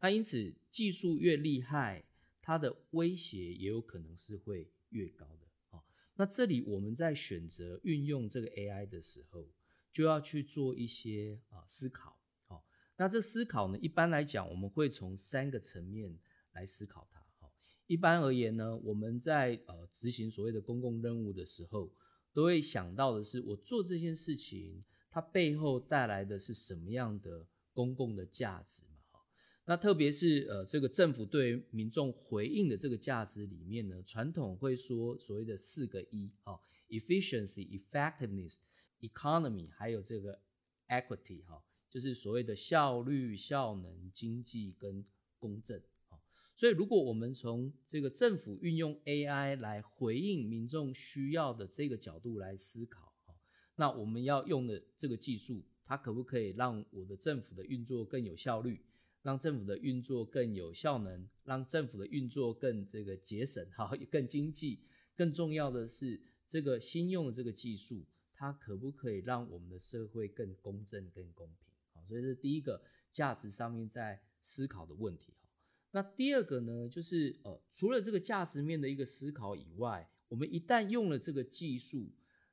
[0.00, 2.02] 那因此，技术越厉害，
[2.40, 5.46] 它的威胁也有可能是会越高的。
[5.68, 9.46] 哦，那这里我们在选择运用这个 AI 的时候，
[9.92, 12.18] 就要去做一些啊思考。
[12.46, 12.62] 哦，
[12.96, 16.18] 那这思考呢，一般来讲，我们会从三个层面
[16.52, 17.06] 来思考。
[17.86, 21.92] 一般而言呢，我们在呃执行所谓的公共任务的时候，
[22.32, 28.84] 都会想到的是，我做这件事情，它背后带来的是什么样的公共的价值。
[29.66, 38.56] 那特别是呃，这个政府对民众回应的这个价值里面呢，传统会说所谓的四个一哈，efficiency、effectiveness、
[39.00, 40.38] economy，还有这个
[40.88, 45.02] equity 哈，就是所谓的效率、效能、经济跟
[45.38, 45.80] 公正。
[46.56, 53.34] 所以如果我们从这个政府运用 AI 来回应民众需要的这个角度来思考哈，
[53.76, 58.80] 那我们要用的这个技术，它可不可以让我的政府的运作更有效率？
[59.22, 64.80] 让政府的运作更有效能，让政府的运作更这个节省，哈， 更经济。
[65.16, 71.70] 更重要的是，这个新用的这个技术，它可不可以让我们的社会更公正、更公平？
[71.94, 75.32] 好，所以是第一个价值上面在思考的问题。
[75.94, 82.10] 那第二个呢，就是呃，除了这个价值面的一个思考以外，我们一旦用了这个技术，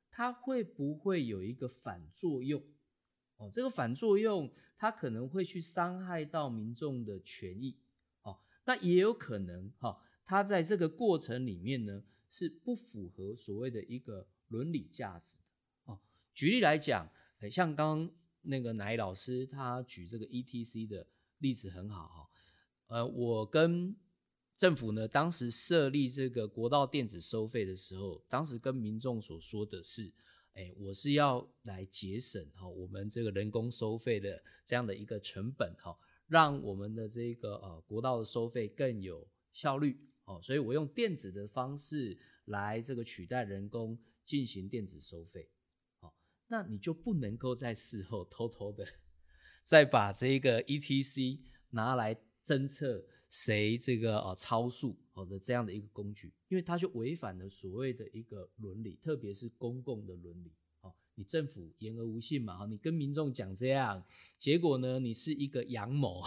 [0.08, 2.62] 它会不会有一个反作用？
[3.38, 4.50] 哦，这个反作用。
[4.82, 7.78] 它可能会去伤害到民众的权益，
[8.22, 16.00] 哦，那也有可能哈，它在这个过程里面呢是不符合所谓的一个伦理价值的，哦，
[16.34, 17.08] 举例来讲，
[17.48, 21.06] 像刚刚那个乃老师他举这个 ETC 的
[21.38, 22.30] 例子很好哈，
[22.92, 23.96] 呃，我跟
[24.58, 30.12] 政府呢当时设立这个国道电子收费的时候，当时跟民众所说的是。
[30.54, 45.48] 哎，我是要来节省哈，我们这个人工收费的这样的一个成本哈，让我们的这个呃国道的收费更有效率哦，所以我用电子的方式来这个取代人工进行电子收费，
[46.00, 46.14] 好，
[46.48, 48.86] 那你就不能够在事后偷偷的
[49.64, 51.40] 再把这个 ETC
[51.70, 52.14] 拿来
[52.44, 54.96] 侦测谁这个呃超速。
[55.14, 60.50] 好的，这样的一个工具，因为它就违反了所谓的一个伦理，特别是公共的伦理。
[60.80, 64.02] 好，你政府言而无信嘛，哈，你跟民众讲这样，
[64.38, 66.22] 结果呢，你是一个阳谋，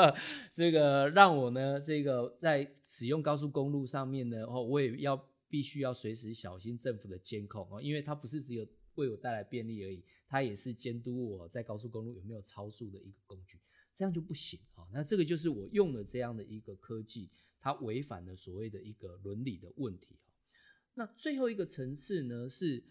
[0.52, 5.16] 这个让我呢，这个在使用高速公路上面呢，哦，我也要
[5.48, 13.58] 必须要随时小心政府的监控哦，因为它不是只有为我带来便利而已，它也是监督我在高速公路有没有超速的一个工具，
[13.96, 14.84] 这样就不行啊。
[14.92, 20.18] 那这个就是我用了这样的一个科技，它违反了所谓的一个伦理的问题。
[20.92, 22.84] 那最后一个层次呢，是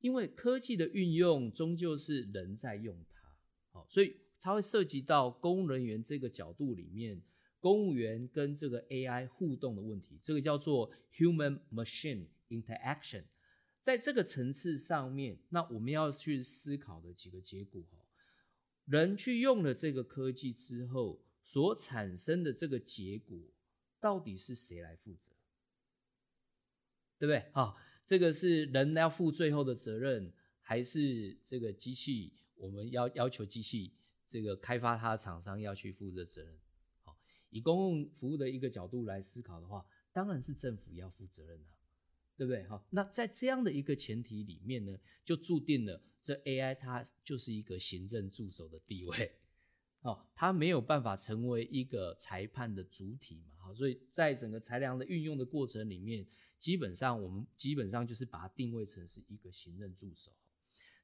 [0.00, 3.20] 因为科技的运用终究是人在用它，
[3.70, 7.22] 好，所以它会涉及到公务人员这个角度里面。
[7.58, 13.24] 公务员跟这个 AI 互动的问题，这个叫做 human machine interaction，
[13.80, 18.05] 在这个层次上面，那我们要去思考的几个结果哈，
[18.86, 23.38] 人去用了这个科技之后所产生的这个结果，
[24.00, 25.32] 到底是谁来负责？
[27.18, 27.38] 对不对？
[27.52, 33.94] 啊，这个是人要负最后的责任，还是这个机器我们要要求机器
[34.26, 36.58] 这个开发它的厂商要去负责责任？
[37.50, 41.75] 以公共服务的一个角度来思考的话，当然是政府要负责任啊，
[42.36, 42.64] 对不对？
[42.68, 49.32] 好，那在这样的一个前提里面呢，就注定了这 AI 它就是一个行政助手的地位，
[50.00, 56.26] 哦，它没有办法成为一个裁判的主体嘛，好，所以在整个裁量的运用的过程里面，
[56.58, 60.30] 基本上我们基本上就是把它定位成是一个行政助手。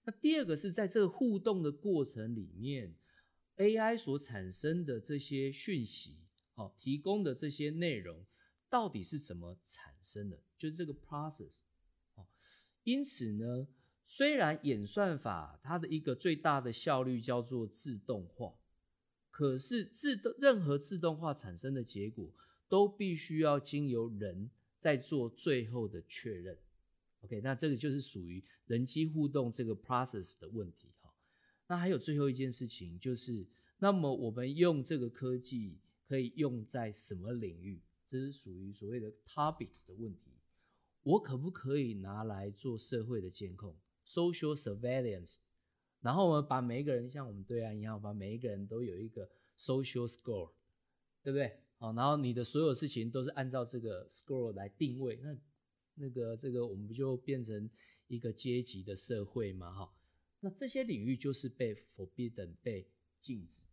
[0.05, 2.95] 那第二个是在这个互动的过程里面
[3.57, 6.18] ，AI 所产生的这些讯息。
[6.55, 8.26] 好，提供的这些内容
[8.73, 10.43] 到底是怎么产生的？
[10.57, 11.59] 就是这个 process。
[12.14, 12.27] 哦，
[12.85, 13.68] 因此呢，
[14.07, 18.55] 虽然演算法它的一个最大的效率叫做自动化，
[19.31, 22.33] 可是自动任何自动化产生的结果
[22.66, 26.57] 都必须要经由人在做最后的确认。
[27.20, 30.89] OK，那这个就是属于人机互动这个 process 的问题。
[31.03, 31.12] 哈，
[31.68, 33.47] 那还有最后一件事情就是，
[33.81, 35.79] 那么我们用这个科技。
[36.09, 37.81] 可以用在什么领域？
[38.13, 40.33] 这是属于所谓的 topics 的问题。
[41.03, 45.39] 我可不可以拿来做社会的监控 （social surveillance）？
[46.03, 50.53] 然后我们把每一个人像我们对岸一样，把每一个人都有一个 social score，
[51.23, 51.59] 对不对？
[51.79, 55.19] 好，然后你的所有事情都是按照这个 score 来定位。
[55.23, 55.39] 那
[55.95, 57.71] 那个这个我们不就变成
[58.09, 59.73] 一个阶级的社会吗？
[59.73, 59.95] 哈，
[60.41, 62.91] 那这些领域就是被 forbidden 被
[63.23, 63.65] 禁止。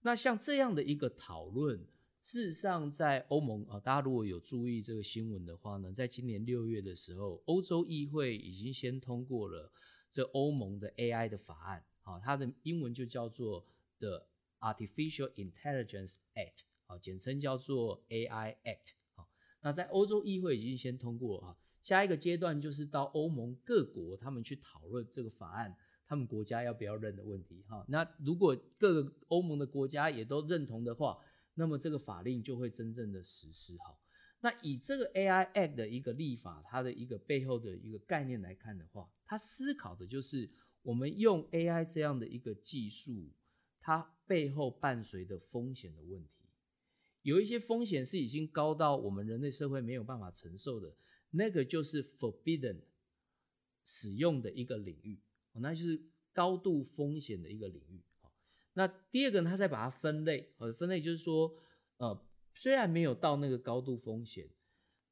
[0.00, 1.86] 那像这样的一个讨论，
[2.28, 9.72] 事实上在欧盟啊，大家如果有注意这个新闻的话呢，在今年六月的时候，欧洲议会已经先通过了
[10.10, 13.64] 这欧盟的 AI 的法案，啊，它的英文就叫做
[13.98, 14.26] The
[14.60, 19.24] Artificial Intelligence Act，啊，简称叫做 AI Act，啊，
[19.62, 25.74] 那在欧洲议会已经先通过了啊，下一个阶段就是到欧盟各国他们去讨论这个法案。
[26.10, 31.18] 他们国家要不要认的问题，哈，那如果各个欧盟的国家也都认同的话，
[31.58, 33.98] 那么这个法令就会真正的实施，哈。
[34.40, 40.48] 那以这个 AI Act 的一个立法，它的一个背后的一个概念来看的话，它思考的就是
[40.82, 43.32] 我们用 AI 这样的一个技术，
[43.80, 46.44] 它背后伴随的风险的问题，
[47.22, 50.94] 有一些风险是已经高到我们人类社会没有办法承受的，
[51.30, 52.82] 那个就是 forbidden
[53.84, 55.18] 使用的一个领域。
[55.60, 56.00] 那就是
[56.32, 58.00] 高度风险的一个领域。
[58.78, 61.52] 好，那第二个呢，它再把它分类，呃，分类就是说，
[61.96, 62.24] 呃，
[62.54, 64.48] 虽然没有到那个高度风险，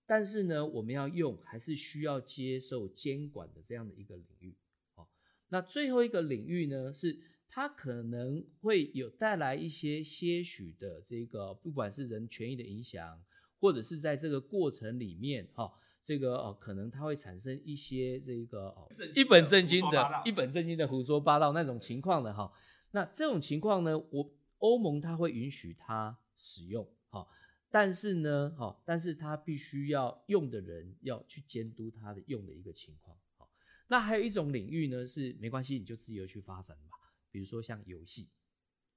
[0.06, 4.56] 但是呢，我们要用还是需要接受监管的这样的一个领域。
[4.94, 5.08] 哦，
[5.48, 13.20] 那最后一个领域呢，是它可能会有带来一些些许的这个，不管是人权益的影响，
[13.58, 15.72] 或者是在这个过程里面，哈。
[16.02, 22.48] 这个哦，可能它会产生一些这个哦，一本正经的、一本正经的胡说八道那种情况的哈。
[22.90, 27.26] 那这种情况呢，我欧盟它会允许它使用哈，
[27.70, 33.16] 但是呢，哈，但是它必须要用的人要去监督它的用的一个情况。
[33.36, 33.50] 好，
[33.88, 36.96] 那还有一种领域呢，是没关系，你就自由去发展吧。
[37.30, 38.30] 比如说像游戏，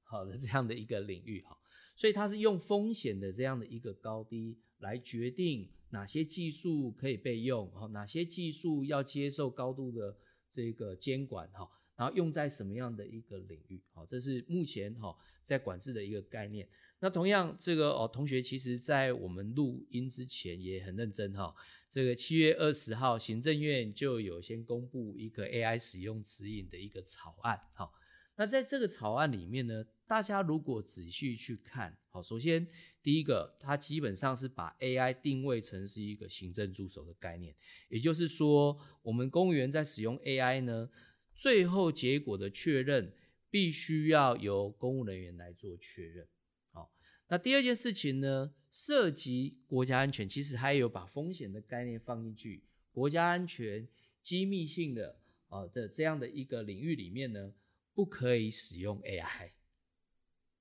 [0.04, 1.58] 好的这样的一个领域哈，
[1.96, 5.70] 所以它是用风险的这样的一个高低来决定。
[5.92, 7.68] 哪些技术可以被用？
[7.72, 10.16] 哈，哪些技术要接受高度的
[10.48, 11.50] 这个监管？
[11.52, 11.68] 哈，
[12.00, 13.84] 然后用在什么样的一个领域？
[13.92, 16.66] 好，这是目前哈在管制的一个概念。
[17.02, 21.54] 那同样，这个哦，同学其实在我们录音之前也很认真哈。
[21.90, 27.60] 这个七月二十号，行政院就有先公布一个 AI 使用指引的一个草案。
[27.74, 27.92] 哈，
[28.38, 32.66] 那在这个草案里面呢，大家如果仔细去看，好，首先。
[33.02, 37.56] 第一个，它基本上是把 AI 定位成是一个行政助手的概念，
[37.88, 40.90] 也就是说，我们公务员在使用 AI 呢，
[41.40, 43.14] 最后结果的确认
[43.50, 46.28] 必须要由公务人员来做确认。
[46.74, 46.92] 好，
[47.30, 53.88] 那第二件事情呢，涉及国家安全，其实还有把风险的概念放进去，国家安全、
[54.22, 55.18] 机密性的，
[55.48, 57.54] 啊的这样的一个领域里面呢，
[57.94, 59.52] 不可以使用 AI。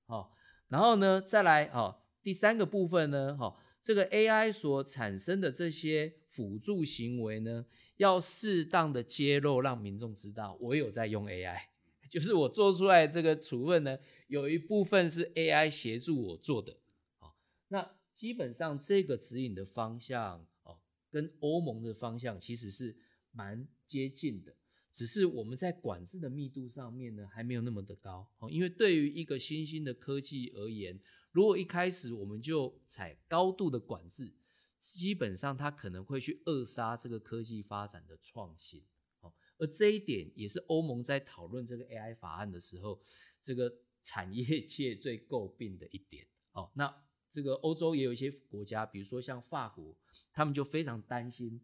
[0.05, 0.33] 好，
[0.69, 7.65] 然后呢，再来哦，第三个部分呢，哈，这个 AI 所产生的这些辅助行为呢，
[7.97, 11.57] 要适当的揭露，让民众知道我有在用 AI，
[12.09, 16.77] 就是我做出来这个处分呢，有一部分是 AI 协助我做的。
[17.19, 17.37] 好，
[17.69, 22.95] 那基本上这个指引的方向哦，跟欧盟的方向其实是
[23.31, 24.53] 蛮接近的。
[24.91, 28.27] 只是我们在管制的密度上面呢，还没有那么的高。
[28.49, 30.99] 因为对于一个新兴的科技而言，
[31.31, 34.33] 如果一开始我们就采高度的管制，
[34.79, 38.83] 基本上它可能会去扼杀这个科技发展的创新
[39.19, 39.33] 哦。
[39.57, 43.01] 而这一点也是欧盟在讨论这个 AI 法案的时候，
[43.41, 43.71] 这个
[44.01, 46.71] 产业界最诟病的一点哦。
[46.75, 49.95] 那这个欧洲也有一些国家，比如说像法国，
[50.33, 51.61] 他们就非常担心。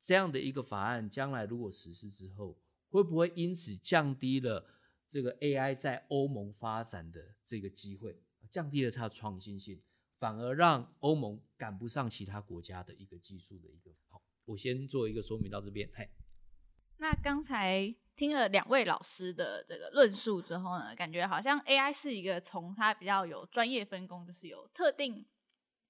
[0.00, 2.58] 这样的一个法案，将来如果实施之后，
[2.90, 4.66] 会不会因此降低了
[5.06, 8.20] 这个 AI 在欧盟发展的这个机会，
[8.52, 9.82] 降低了它的创新性，
[10.18, 13.90] 反而让欧盟赶不上其他国家的一个技术的一个？
[14.10, 15.90] 好，我先做一个说明到这边。
[15.94, 16.08] 嘿，
[16.98, 25.26] 那刚才听了两位老师的这个论述之后呢，感觉好像 AI 是一个从它比较有专业分工，就是有特定。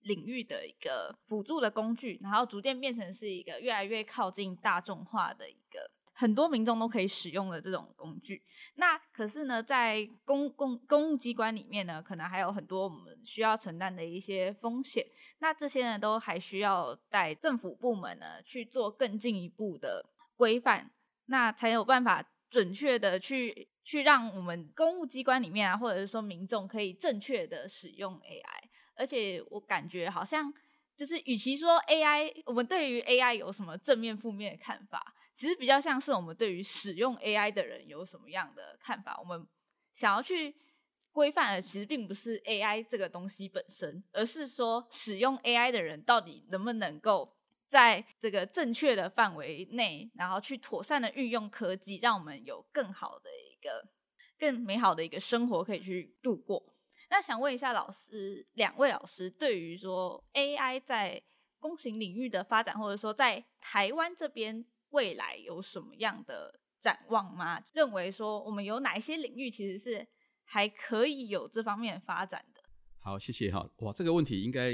[0.04, 8.42] 领域的一个辅助的工具，然后逐渐变成是一个越来越靠近大众化的一个很多民众都可以使用的这种工具。
[8.74, 15.04] 那可是呢，在公公公务机关里面呢，可能还有很多我们需要承担的一些风险。
[15.38, 20.04] 那这些呢，都还需要在政府部门呢去做更进一步的
[20.36, 20.90] 规范，
[21.26, 28.68] 那才有办法准确的去去让我们公务机关里面啊，或者是说民众可以正确的使用 AI。
[28.94, 30.52] 而且我感觉好像
[30.94, 39.18] 就是，与其说 AI，我们对于 AI 有什么正面、负面的看法，其实比较像是我们对于使用 AI 的人有什么样的看法。
[39.18, 39.46] 我们
[39.92, 40.54] 想要去
[41.10, 53.88] 规范的，其实并不是 AI 这个东西本身，而是说使用 AI 的人到底能不能够在这个正确的范围内，然后去妥善的运用科技，让我们有更好的一个、
[54.38, 56.74] 更美好的一个生活可以去度过。
[57.10, 61.22] 那想问一下老师，两位老师对于说 AI 在
[61.58, 67.62] 公行领域的发展，或者说在台湾这边未来有什么样的展望吗？
[67.74, 70.06] 认为说我们有哪一些领域其实是
[70.44, 72.62] 还可以有这方面发展的？
[73.00, 73.68] 好，谢谢哈。
[73.78, 74.72] 哇，这个问题应该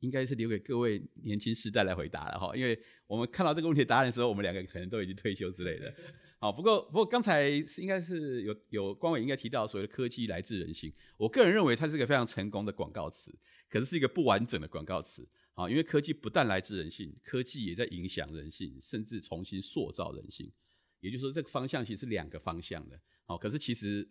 [0.00, 5.92] 应该是留给各位年轻时代来回答了哈，因为我们看到这个问题答案的时候，我们两个可能都已经退休之类的。
[6.38, 13.34] 好，不过不过刚才是应该是有有官委应该提到所谓的科技来自人性，我个人认为它是一个非常成功的广告词，
[13.70, 15.26] 可是是一个不完整的广告词。
[15.54, 20.52] 好，因为科技不但来自人性，科技也在影响人性，甚至重新塑造人性。
[21.00, 23.00] 也就是说，这个方向其实是两个方向的。
[23.24, 24.08] 好，可是其实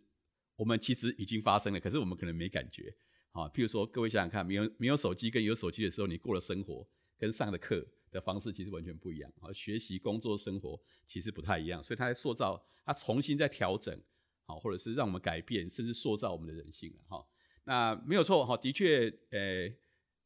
[0.56, 2.96] 我们其实已经发生了，可是我们可能没感觉。
[3.32, 6.88] 好，譬如说各位想想看，没有没有手机跟有手机的时候，你过了生活
[7.18, 7.86] 跟上的课。
[8.14, 14.00] 的方式其实完全不一样，好，学习、工作、生活其实不太一样，所以它在塑造，它重新在调整，
[14.46, 17.26] 好，或者是让我们改变，甚至塑造我们的人性了，哈。
[17.64, 19.76] 那没有错，哈，的确，诶，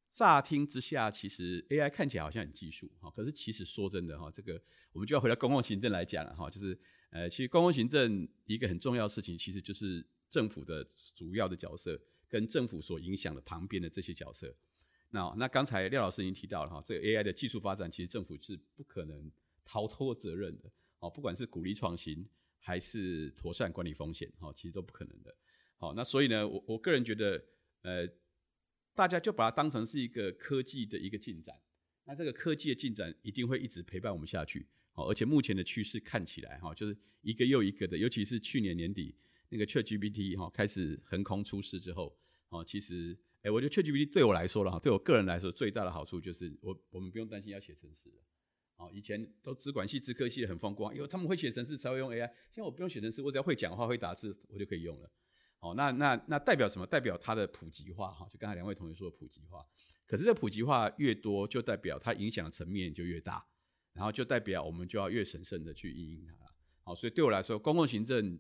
[0.10, 6.78] 乍听之下，其实 AI 看起来好像很技术，哈，可是其实说真的，哈，这个我们就要回到公共行政来讲了，哈，就是，
[7.12, 14.56] 呃，其实公共行政一个很重要的事情，其实就是政府的主要的角色跟政府所影响的旁边的这些角色。
[15.10, 19.32] 那那刚才廖老师已经提到了哈，这个 AI 的技术发展，其实政府是不可能
[19.64, 22.28] 逃脱责任的哦，不管是鼓励创新
[22.60, 25.34] 还是妥善管理风险，哈，其实都不可能的。
[25.78, 27.42] 好，那所以呢，我我个人觉得，
[27.84, 28.08] 呃，
[28.98, 31.56] 大家就把它当成是一个科技的一个进展，
[32.06, 39.16] 那这个科技的进展一定会一直陪伴我们下去，哦，而且目前的趋势看起来哈，就是一个又一个的，尤其是去年年底
[39.50, 42.18] 那个 ChatGPT 哈开始横空出世之后，
[42.50, 43.16] 哦，其实。
[43.44, 48.16] 哎，我觉得 ChatGPT 对我来说了哈，对我个人来说最大的好处就是我我们不用担心要写程式了。
[48.78, 52.28] 哦，以前都资管系、资科系很风光，因为他们会写程式才会用 AI。
[52.52, 55.10] 现在我不用写程式，我只要会讲话、会打字，我就可以用了。
[55.60, 56.86] 哦，那那那代表什么？
[56.86, 59.66] 代表它的普及化哈，就刚才两位同学说的普及化。
[60.06, 63.46] 可是这普及化越多，就代表它影响层面就越大，
[63.94, 66.46] 然后就代表我们就要越审慎的去应用它。
[66.84, 68.40] 好，所以对我来说，公共行政。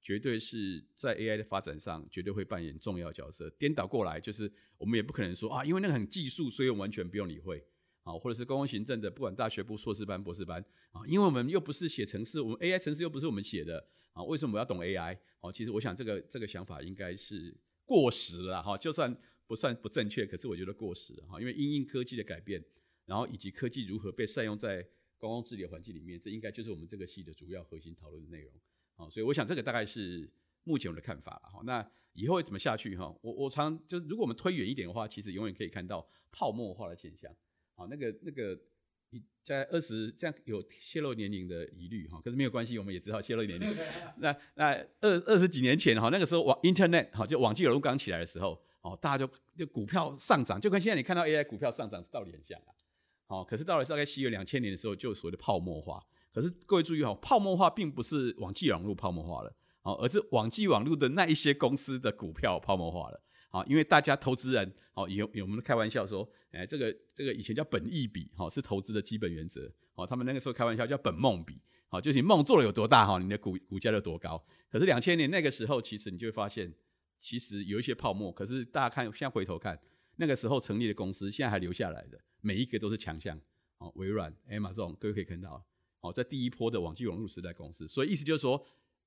[0.00, 3.50] 绝对是在 AI 的发展上，绝对会扮演重要角色。
[3.58, 7.66] 颠倒过来，就是我们也不可能说啊，因为那个很技术，所以我们完全不用理会
[8.04, 15.18] 啊，或者是公共行政的，不管大学部、硕士班、博士班啊，因为我们又不是写程式，我们 AI 程式又不是我们写的啊，为什么我要懂 AI？
[15.40, 19.16] 哦，其实我想这个这个想法应该是过时了哈，就算
[19.46, 22.64] 不算不正确，可是我觉得过时哈，因为因应科技的改变，
[23.06, 24.86] 然后以及科技如何被善用在
[25.16, 28.52] 公共治理环境里面，这应该就是我们这个系的主要核心讨论的内容。
[28.94, 30.30] 好，所以我想这个大概是
[30.64, 31.48] 目前我的看法了。
[31.50, 32.96] 好，那以后会怎么下去？
[32.96, 37.32] 哈，我我常就如果我们推远一点的话，其实永远可以看到泡沫化的现象。
[37.74, 38.58] 好，那个那个
[39.42, 43.74] 在二十这样有泄露年龄的疑虑哈，可是没有关系，我们也知道泄露年龄。
[44.18, 52.70] 那那二二十几年前哈，那个时候网 Internet 哈，就网际网络刚起来的时候，哦，大家就就股票上涨，就跟现在你看到 AI 股票上涨是道理很像啊。
[53.26, 56.02] 好，可是到了大概西元两千年的时候，就所谓的泡沫化。
[56.30, 63.22] 可是各位注意哈，泡沫化并不是网际网络泡沫化了，哦，而是网际网络的那一些公司的股票泡沫化了。
[63.50, 69.70] 好，因为大家投资人，哦，有有我们开玩笑说，哎，这个这个以前叫本益比，哈，是投资的基本原则。
[69.94, 74.42] 哦，他们那个时候开玩笑叫本梦比，好，就是你梦做了有多大，哈，你的股股价就多高。
[74.70, 76.72] 可是两千年那个时候，其实你就会发现，
[77.18, 78.32] 其实有一些泡沫。
[78.32, 79.78] 可是大家看，现在回头看，
[80.16, 83.38] 那个时候成立的公司，现在还留下来的，每一个都是强项。
[83.78, 85.64] 哦，微软、Amazon，各位可以看到，
[86.00, 87.86] 哦，在第一波的网际网络时代公司。
[87.86, 88.64] 所以意思就是说，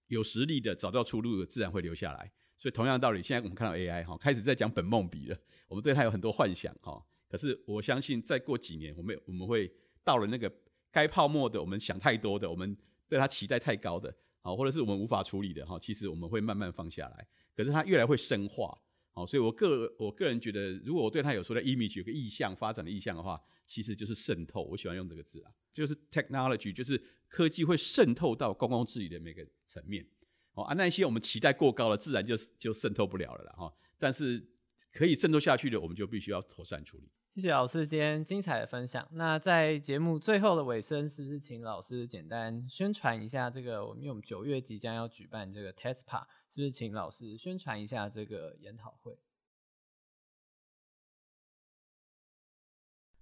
[0.08, 2.32] 有实力的找到出路的，自然会留下来。
[2.58, 5.38] 所以同样的道理，现在我们看到 AI 哈，开始在讲本梦比了。
[5.68, 9.72] 我们对它有很多幻想哈，可是我相信再过几年，我们我们会
[10.04, 10.52] 到了那个
[10.92, 12.76] 该泡沫的，我们想太多的，我们
[13.08, 17.26] 对它期待太高的，好，或者是我们无法处理的哈，其实我们会慢慢放下来。
[17.56, 18.78] 可是它越来会深化，
[19.14, 24.64] 好，所以我个我个人觉得，如果我对它有说的 image 有个意向发展的意向的话，其实就是渗透。
[24.64, 30.06] 我喜欢用这个字啊，就是 technology，就是科技会渗透到公共治理的每个层面。
[30.54, 33.74] 哦啊，那些我们期待过高了，自然就就渗透不了了啦哈。
[33.98, 34.46] 但是
[34.92, 37.10] 可以渗透下去的，我们就必须要妥善处理。
[37.34, 39.08] 谢谢老师今天精彩的分享。
[39.14, 43.76] 那在节目最后的尾声，是不是请老师简单宣传一下这个？
[43.96, 49.18] 因为我们九月即将要举办这个 TESPA，是不是请老师宣传一下这个研讨会？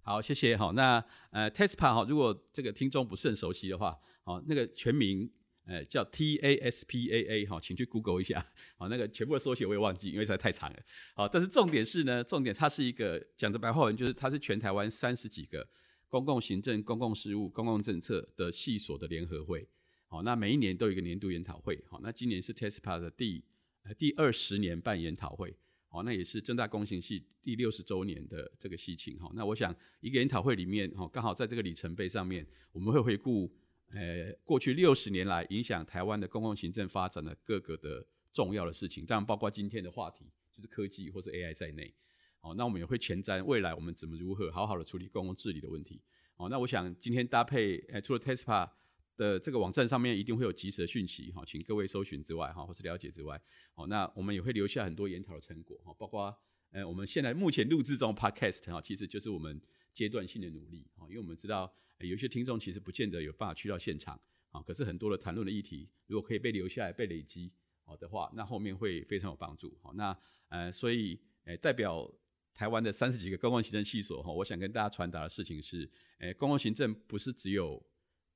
[0.02, 0.58] 好，谢谢。
[0.58, 5.32] 好，那呃 TESPA 哈，如果这个听众不是很熟悉的话，好，那个全名。
[5.70, 8.44] 呃，叫 T A S P A A 哈，请去 Google 一下，
[8.76, 10.80] 好，那个全部的缩写我也忘记，因为实在太长了。
[11.14, 15.70] 好，但是重点是呢，重点它是一个讲的白话文，就是它是全台湾三十几个
[16.08, 19.68] 公共行政、公共事务、公共政策的系所的联合会。
[20.08, 21.80] 好，那每一年都有一个年度研讨会。
[21.88, 23.44] 好，那今年是 TESPA 的第
[23.84, 25.56] 呃第二十年办研讨会。
[25.88, 29.20] 好，那也是正大公行系第六十周年的这个系情。
[29.20, 33.52] 哈，那我想一个研讨会里面，哈，刚好在这个里程碑上面，我们会回顾。
[33.92, 41.94] 呃，过去六十年来影响台湾的公共行政发展的各个的重要的事情，当然包括今天的话题，就是科技或是 AI 在内。
[42.42, 46.02] 哦，那我们也会前瞻未来我们怎么如何好好的处理公共治理的问题。
[46.38, 48.70] 哦，那我想今天搭配，呃，除了 TESPA
[49.18, 53.42] 的这个网站上面一定会有及时的讯息，哈，请各位搜寻之外，哈，或是了解之外，
[53.76, 56.34] 哦，那我们也会留下很多研讨的成果，哈，包括，
[56.72, 59.60] 呃，我们现在目前录制中 Podcast，哈，其实就是我们
[59.92, 61.74] 阶段性的努力，哈，因为我们知道。
[62.08, 64.20] 有些听众其实不见得有办法去到现场
[64.52, 67.52] 啊，可是很多的谈论的议题，如果可以被留下来、被累积
[67.84, 69.78] 好的话，那后面会非常有帮助。
[69.82, 72.10] 好，那呃，所以呃，代表
[72.54, 75.90] 台湾的三十几个公共行政系所哈，我想跟大家传达的事情是，
[76.20, 77.86] 呃，公共行政不是只有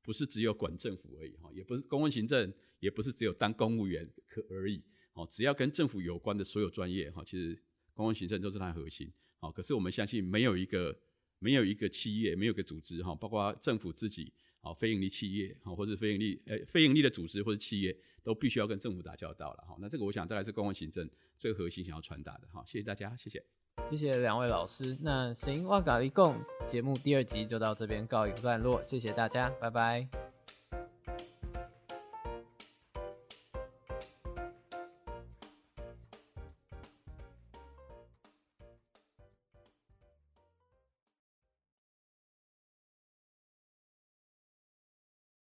[0.02, 4.84] 不是只有管政府而已哈，也不是公共行政也不是只有当公务员可而已。
[5.14, 7.56] 哦，只要跟政府有关的所有专业哈，其实
[7.94, 9.12] 公共行政都是它的核心。
[9.40, 11.00] 好，可是我们相信没有一个。
[11.44, 14.32] 没有一个企业，没有个组织哈，包括政府自己
[14.62, 19.76] 啊，非营利企业啊，或者非营利呃非营利的组织或者企业，都必须要跟政府打交道了哈。
[19.82, 22.64] 那这个我想大概是公共行政最核心想要传达的哈。
[22.66, 23.44] 谢谢大家，谢谢，
[23.86, 24.98] 谢谢两位老师。
[25.02, 26.36] 那行，哇嘎一共
[26.66, 30.33] 节目第二集就到这边告一个段落，谢谢大家，拜拜。